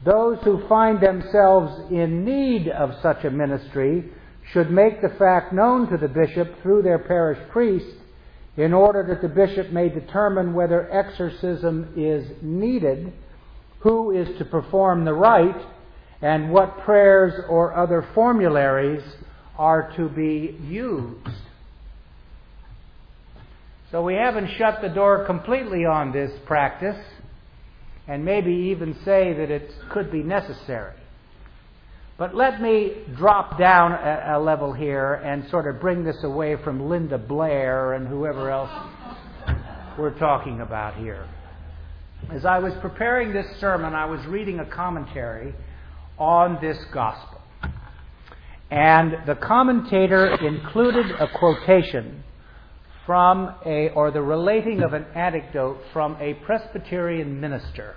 those 0.04 0.40
who 0.44 0.68
find 0.68 1.00
themselves 1.00 1.92
in 1.92 2.26
need 2.26 2.68
of 2.70 2.92
such 3.02 3.24
a 3.24 3.30
ministry 3.30 4.10
should 4.52 4.72
make 4.72 5.02
the 5.02 5.16
fact 5.18 5.54
known 5.54 5.90
to 5.90 5.98
the 5.98 6.08
bishop 6.08 6.62
through 6.62 6.82
their 6.82 7.00
parish 7.00 7.40
priest 7.52 7.96
in 8.58 8.74
order 8.74 9.06
that 9.08 9.22
the 9.22 9.34
bishop 9.34 9.72
may 9.72 9.90
determine 9.90 10.54
whether 10.54 10.92
exorcism 10.92 11.94
is 11.96 12.30
needed, 12.42 13.14
who 13.80 14.12
is 14.12 14.38
to 14.38 14.46
perform 14.46 15.06
the 15.06 15.14
rite, 15.14 15.66
and 16.22 16.52
what 16.52 16.80
prayers 16.80 17.34
or 17.50 17.74
other 17.74 18.08
formularies 18.14 19.04
are 19.58 19.92
to 19.96 20.10
be 20.10 20.58
used. 20.68 21.28
So 23.92 24.04
we 24.04 24.14
haven't 24.16 24.50
shut 24.58 24.82
the 24.82 24.90
door 24.90 25.26
completely 25.26 25.86
on 25.86 26.12
this 26.12 26.32
practice, 26.46 27.00
and 28.08 28.24
maybe 28.24 28.52
even 28.72 28.96
say 29.06 29.34
that 29.34 29.50
it 29.50 29.72
could 29.90 30.12
be 30.12 30.24
necessary. 30.24 31.01
But 32.22 32.36
let 32.36 32.62
me 32.62 32.98
drop 33.18 33.58
down 33.58 33.94
a, 33.94 34.38
a, 34.38 34.40
level 34.40 34.74
here 34.74 35.16
and 35.26 35.50
sort 35.50 35.66
of 35.66 35.82
bring 35.82 36.04
this 36.04 36.24
away 36.24 36.56
from 36.64 36.88
Linda 36.88 37.18
Blair 37.18 37.94
and 37.94 38.08
whoever 38.08 38.52
else 38.52 38.70
we're 39.98 40.16
talking 40.20 40.62
about 40.62 40.98
here. 40.98 41.28
As 42.32 42.46
I 42.46 42.60
was 42.60 42.74
preparing 42.80 43.34
this 43.34 43.48
sermon, 43.60 43.96
I 43.96 44.06
was 44.06 44.24
reading 44.28 44.60
a 44.60 44.66
commentary 44.68 45.56
on 46.20 46.60
this 46.62 46.78
gospel. 46.94 47.42
And 48.70 49.26
the 49.26 49.34
commentator 49.34 50.36
included 50.46 51.08
a 51.20 51.28
quotation 51.40 52.24
from 53.08 53.52
a, 53.66 53.90
or 53.96 54.12
the 54.12 54.22
relating 54.22 54.84
of 54.84 54.94
an 54.94 55.08
anecdote 55.16 55.80
from 55.92 56.18
a 56.22 56.36
Presbyterian 56.46 57.42
minister, 57.42 57.96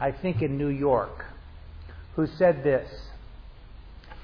I 0.00 0.10
think 0.10 0.40
in 0.40 0.56
New 0.56 0.68
York, 0.68 1.26
who 2.14 2.26
said 2.38 2.64
this 2.64 2.88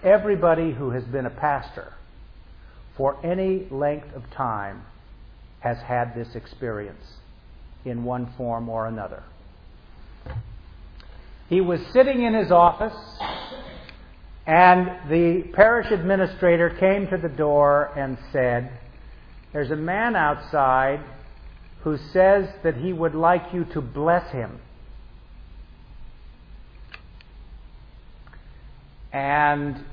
Everybody 0.02 0.72
who 0.72 0.90
has 0.90 1.04
been 1.04 1.26
a 1.26 1.30
pastor 1.30 1.92
for 2.96 3.24
any 3.24 3.68
length 3.70 4.12
of 4.16 4.28
time 4.32 4.82
has 5.60 5.78
had 5.78 6.14
this 6.16 6.34
experience 6.34 7.04
in 7.84 8.02
one 8.02 8.32
form 8.36 8.68
or 8.68 8.86
another. 8.86 9.22
He 11.48 11.60
was 11.60 11.78
sitting 11.92 12.22
in 12.22 12.34
his 12.34 12.50
office, 12.50 12.96
and 14.44 14.88
the 15.08 15.44
parish 15.54 15.92
administrator 15.92 16.70
came 16.70 17.06
to 17.08 17.16
the 17.16 17.28
door 17.28 17.92
and 17.96 18.18
said, 18.32 18.72
There's 19.52 19.70
a 19.70 19.76
man 19.76 20.16
outside 20.16 21.00
who 21.82 21.96
says 22.12 22.48
that 22.64 22.76
he 22.76 22.92
would 22.92 23.14
like 23.14 23.52
you 23.52 23.66
to 23.66 23.80
bless 23.80 24.32
him. 24.32 24.58
And 29.12 29.84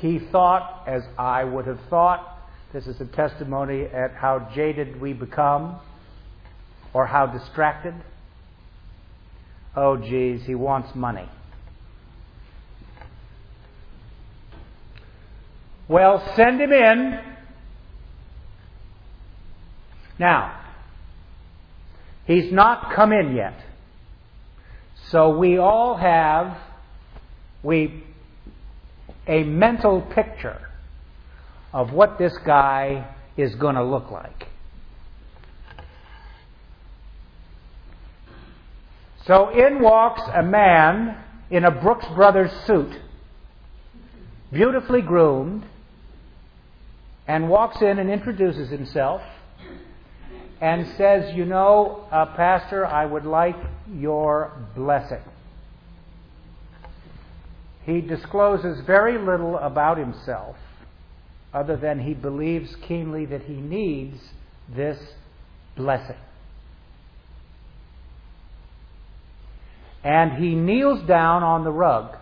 he 0.00 0.18
thought, 0.18 0.84
as 0.86 1.02
I 1.18 1.44
would 1.44 1.66
have 1.66 1.80
thought, 1.90 2.38
this 2.72 2.86
is 2.86 3.00
a 3.00 3.06
testimony 3.06 3.84
at 3.84 4.14
how 4.14 4.50
jaded 4.54 5.00
we 5.00 5.12
become 5.12 5.80
or 6.92 7.06
how 7.06 7.26
distracted. 7.26 7.94
Oh, 9.74 9.96
geez, 9.96 10.42
he 10.44 10.54
wants 10.54 10.94
money. 10.94 11.28
Well, 15.88 16.22
send 16.36 16.60
him 16.60 16.72
in. 16.72 17.20
Now, 20.18 20.60
he's 22.26 22.52
not 22.52 22.92
come 22.94 23.12
in 23.12 23.34
yet. 23.34 23.54
So 25.10 25.38
we 25.38 25.56
all 25.56 25.96
have, 25.96 26.58
we 27.62 28.04
a 29.28 29.44
mental 29.44 30.00
picture 30.00 30.68
of 31.72 31.92
what 31.92 32.18
this 32.18 32.36
guy 32.44 33.14
is 33.36 33.54
going 33.54 33.74
to 33.76 33.84
look 33.84 34.10
like. 34.10 34.48
So 39.26 39.50
in 39.50 39.82
walks 39.82 40.22
a 40.34 40.42
man 40.42 41.22
in 41.50 41.64
a 41.64 41.70
Brooks 41.70 42.06
Brothers 42.14 42.50
suit, 42.66 42.98
beautifully 44.50 45.02
groomed, 45.02 45.64
and 47.26 47.50
walks 47.50 47.82
in 47.82 47.98
and 47.98 48.10
introduces 48.10 48.70
himself 48.70 49.20
and 50.62 50.88
says, 50.96 51.34
You 51.36 51.44
know, 51.44 52.06
uh, 52.10 52.26
Pastor, 52.36 52.86
I 52.86 53.04
would 53.04 53.26
like 53.26 53.56
your 53.92 54.52
blessing. 54.74 55.20
He 57.88 58.02
discloses 58.02 58.84
very 58.84 59.16
little 59.16 59.56
about 59.56 59.96
himself 59.96 60.56
other 61.54 61.74
than 61.74 61.98
he 62.00 62.12
believes 62.12 62.76
keenly 62.86 63.24
that 63.24 63.44
he 63.44 63.54
needs 63.54 64.20
this 64.68 64.98
blessing. 65.74 66.18
And 70.04 70.32
he 70.32 70.54
kneels 70.54 71.00
down 71.08 71.42
on 71.42 71.64
the 71.64 71.72
rug 71.72 72.14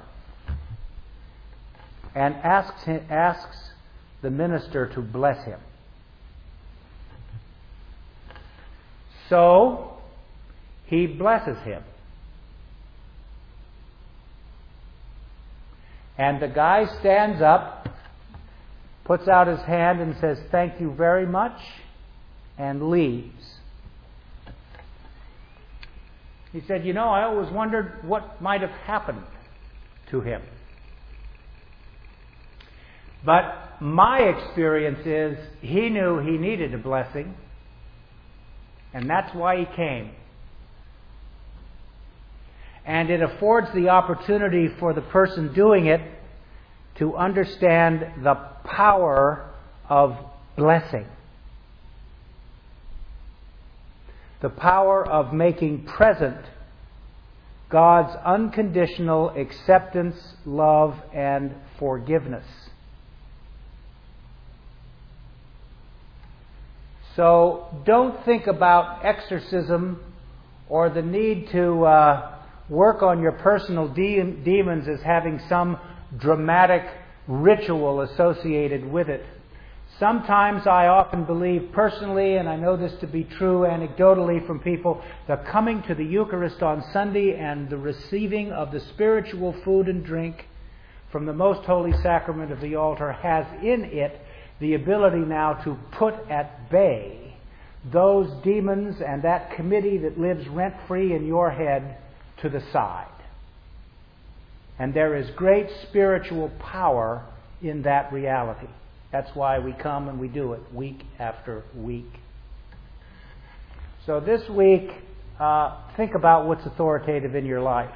and 2.14 2.37
asks, 2.37 2.85
him, 2.85 3.05
asks 3.11 3.57
the 4.22 4.31
minister 4.31 4.87
to 4.94 5.02
bless 5.02 5.44
him. 5.44 5.59
So 9.29 9.98
he 10.85 11.09
blesses 11.09 11.59
him. 11.64 11.83
And 16.18 16.40
the 16.40 16.48
guy 16.48 16.87
stands 17.00 17.42
up, 17.42 17.88
puts 19.05 19.29
out 19.29 19.46
his 19.46 19.61
hand, 19.61 20.00
and 20.00 20.16
says, 20.20 20.38
Thank 20.50 20.81
you 20.81 20.94
very 20.94 21.26
much, 21.26 21.59
and 22.59 22.90
leaves. 22.90 23.44
He 26.52 26.62
said, 26.66 26.87
You 26.87 26.94
know, 26.94 27.09
I 27.09 27.24
always 27.24 27.52
wondered 27.52 28.00
what 28.02 28.40
might 28.40 28.62
have 28.62 28.70
happened 28.70 29.22
to 30.11 30.20
him. 30.20 30.42
But 33.24 33.81
my 33.81 34.20
experience 34.20 35.05
is 35.05 35.37
he 35.61 35.90
knew 35.90 36.20
he 36.20 36.38
needed 36.38 36.72
a 36.72 36.79
blessing, 36.79 37.35
and 38.94 39.11
that's 39.11 39.35
why 39.35 39.59
he 39.59 39.66
came 39.76 40.12
and 42.87 43.11
it 43.11 43.20
affords 43.20 43.68
the 43.75 43.88
opportunity 43.88 44.68
for 44.79 44.94
the 44.94 45.01
person 45.01 45.53
doing 45.53 45.87
it 45.87 46.01
to 46.99 47.16
understand 47.16 48.25
the 48.25 48.35
power 48.64 49.51
of 49.88 50.16
blessing. 50.57 51.05
The 54.40 54.51
power 54.51 55.05
of 55.07 55.33
making 55.35 55.85
present 55.87 56.38
God's 57.68 58.16
unconditional 58.25 59.31
acceptance, 59.31 60.16
love, 60.44 60.94
and 61.12 61.55
forgiveness. 61.81 62.46
So 67.16 67.66
don't 67.85 68.25
think 68.25 68.46
about 68.46 69.05
exorcism 69.05 70.01
or 70.68 70.88
the 70.90 71.03
need 71.03 71.49
to 71.51 71.85
uh, 71.85 72.36
work 72.68 73.02
on 73.02 73.20
your 73.22 73.33
personal 73.33 73.88
de- 73.88 74.22
demons 74.44 74.88
as 74.88 75.00
having 75.02 75.40
some 75.48 75.79
dramatic 76.18 76.83
ritual 77.26 78.00
associated 78.00 78.85
with 78.85 79.09
it. 79.09 79.24
Sometimes 79.98 80.66
I 80.66 80.88
often 80.88 81.24
believe 81.24 81.70
personally, 81.72 82.37
and 82.37 82.48
I 82.48 82.57
know 82.57 82.76
this 82.76 82.92
to 83.00 83.07
be 83.07 83.24
true 83.24 83.61
anecdotally 83.61 84.46
from 84.46 84.61
people, 84.61 85.02
the 85.26 85.37
coming 85.37 85.83
to 85.85 85.94
the 85.94 86.05
Eucharist 86.05 86.62
on 86.62 86.85
Sunday 86.92 87.35
and 87.35 87.70
the 87.70 87.79
receiving 87.79 88.52
of 88.52 88.72
the 88.72 88.81
spiritual 88.81 89.55
food 89.64 89.88
and 89.88 90.05
drink 90.05 90.46
from 91.11 91.24
the 91.24 91.33
most 91.33 91.64
holy 91.64 91.92
sacrament 92.02 92.52
of 92.52 92.61
the 92.61 92.74
altar 92.74 93.12
has 93.12 93.46
in 93.62 93.85
it 93.85 94.20
the 94.61 94.74
ability 94.74 95.18
now 95.18 95.55
to 95.55 95.79
put 95.92 96.14
at 96.29 96.70
bay 96.70 97.35
those 97.92 98.29
demons 98.42 99.00
and 99.00 99.22
that 99.22 99.50
committee 99.52 99.98
that 99.98 100.18
lives 100.18 100.46
rent 100.48 100.74
free 100.88 101.14
in 101.14 101.24
your 101.24 101.50
head 101.50 101.96
to 102.42 102.49
the 102.49 102.62
side. 102.72 103.07
And 104.79 104.92
there 104.92 105.16
is 105.16 105.31
great 105.31 105.68
spiritual 105.88 106.51
power 106.61 107.25
in 107.62 107.83
that 107.83 108.12
reality. 108.12 108.68
That's 109.11 109.35
why 109.35 109.59
we 109.59 109.72
come 109.72 110.09
and 110.09 110.20
we 110.20 110.29
do 110.29 110.53
it 110.53 110.61
week 110.75 111.03
after 111.18 111.64
week. 111.75 112.11
So 114.05 114.20
this 114.20 114.49
week, 114.51 114.90
uh, 115.40 115.81
think 115.96 116.14
about 116.14 116.46
what's 116.46 116.64
authoritative 116.66 117.35
in 117.35 117.46
your 117.46 117.61
life. 117.61 117.94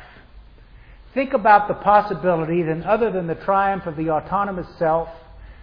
Think 1.13 1.33
about 1.33 1.69
the 1.69 1.75
possibility 1.75 2.63
that, 2.63 2.85
other 2.85 3.11
than 3.11 3.27
the 3.27 3.35
triumph 3.35 3.87
of 3.87 3.97
the 3.97 4.11
autonomous 4.11 4.67
self, 4.79 5.09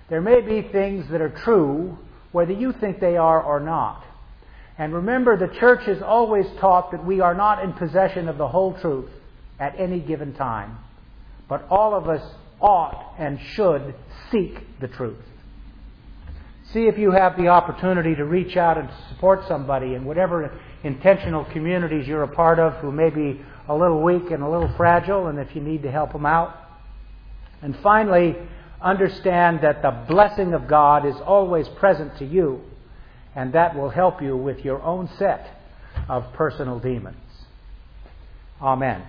there 0.09 0.21
may 0.21 0.41
be 0.41 0.67
things 0.71 1.09
that 1.09 1.21
are 1.21 1.29
true, 1.43 1.97
whether 2.31 2.51
you 2.51 2.73
think 2.73 2.99
they 2.99 3.17
are 3.17 3.41
or 3.41 3.59
not. 3.59 4.03
And 4.77 4.93
remember, 4.93 5.37
the 5.37 5.53
church 5.59 5.85
has 5.85 6.01
always 6.01 6.45
taught 6.59 6.91
that 6.91 7.05
we 7.05 7.19
are 7.19 7.33
not 7.33 7.63
in 7.63 7.73
possession 7.73 8.29
of 8.29 8.37
the 8.37 8.47
whole 8.47 8.73
truth 8.79 9.09
at 9.59 9.79
any 9.79 9.99
given 9.99 10.33
time, 10.35 10.77
but 11.49 11.65
all 11.69 11.95
of 11.95 12.07
us 12.07 12.21
ought 12.61 13.15
and 13.17 13.39
should 13.53 13.95
seek 14.31 14.79
the 14.79 14.87
truth. 14.87 15.17
See 16.73 16.85
if 16.85 16.97
you 16.97 17.11
have 17.11 17.37
the 17.37 17.47
opportunity 17.47 18.13
to 18.15 18.25
reach 18.25 18.57
out 18.57 18.77
and 18.77 18.89
support 19.09 19.47
somebody 19.47 19.95
in 19.95 20.05
whatever 20.05 20.51
intentional 20.83 21.45
communities 21.45 22.07
you're 22.07 22.23
a 22.23 22.27
part 22.27 22.59
of 22.59 22.73
who 22.75 22.91
may 22.91 23.09
be 23.09 23.41
a 23.67 23.75
little 23.75 24.01
weak 24.03 24.29
and 24.31 24.43
a 24.43 24.49
little 24.49 24.71
fragile, 24.75 25.27
and 25.27 25.39
if 25.39 25.55
you 25.55 25.61
need 25.61 25.83
to 25.83 25.91
help 25.91 26.11
them 26.11 26.25
out. 26.25 26.55
And 27.61 27.75
finally, 27.81 28.35
understand 28.81 29.61
that 29.61 29.81
the 29.81 29.91
blessing 30.07 30.53
of 30.53 30.67
God 30.67 31.05
is 31.05 31.15
always 31.15 31.67
present 31.69 32.17
to 32.19 32.25
you, 32.25 32.61
and 33.38 33.54
that 33.54 33.76
will 33.76 33.91
help 33.91 34.19
you 34.19 34.36
with 34.36 34.65
your 34.65 34.82
own 34.82 35.08
set 35.19 35.47
of 36.10 36.34
personal 36.34 36.80
demons. 36.80 37.15
Amen. 38.60 39.04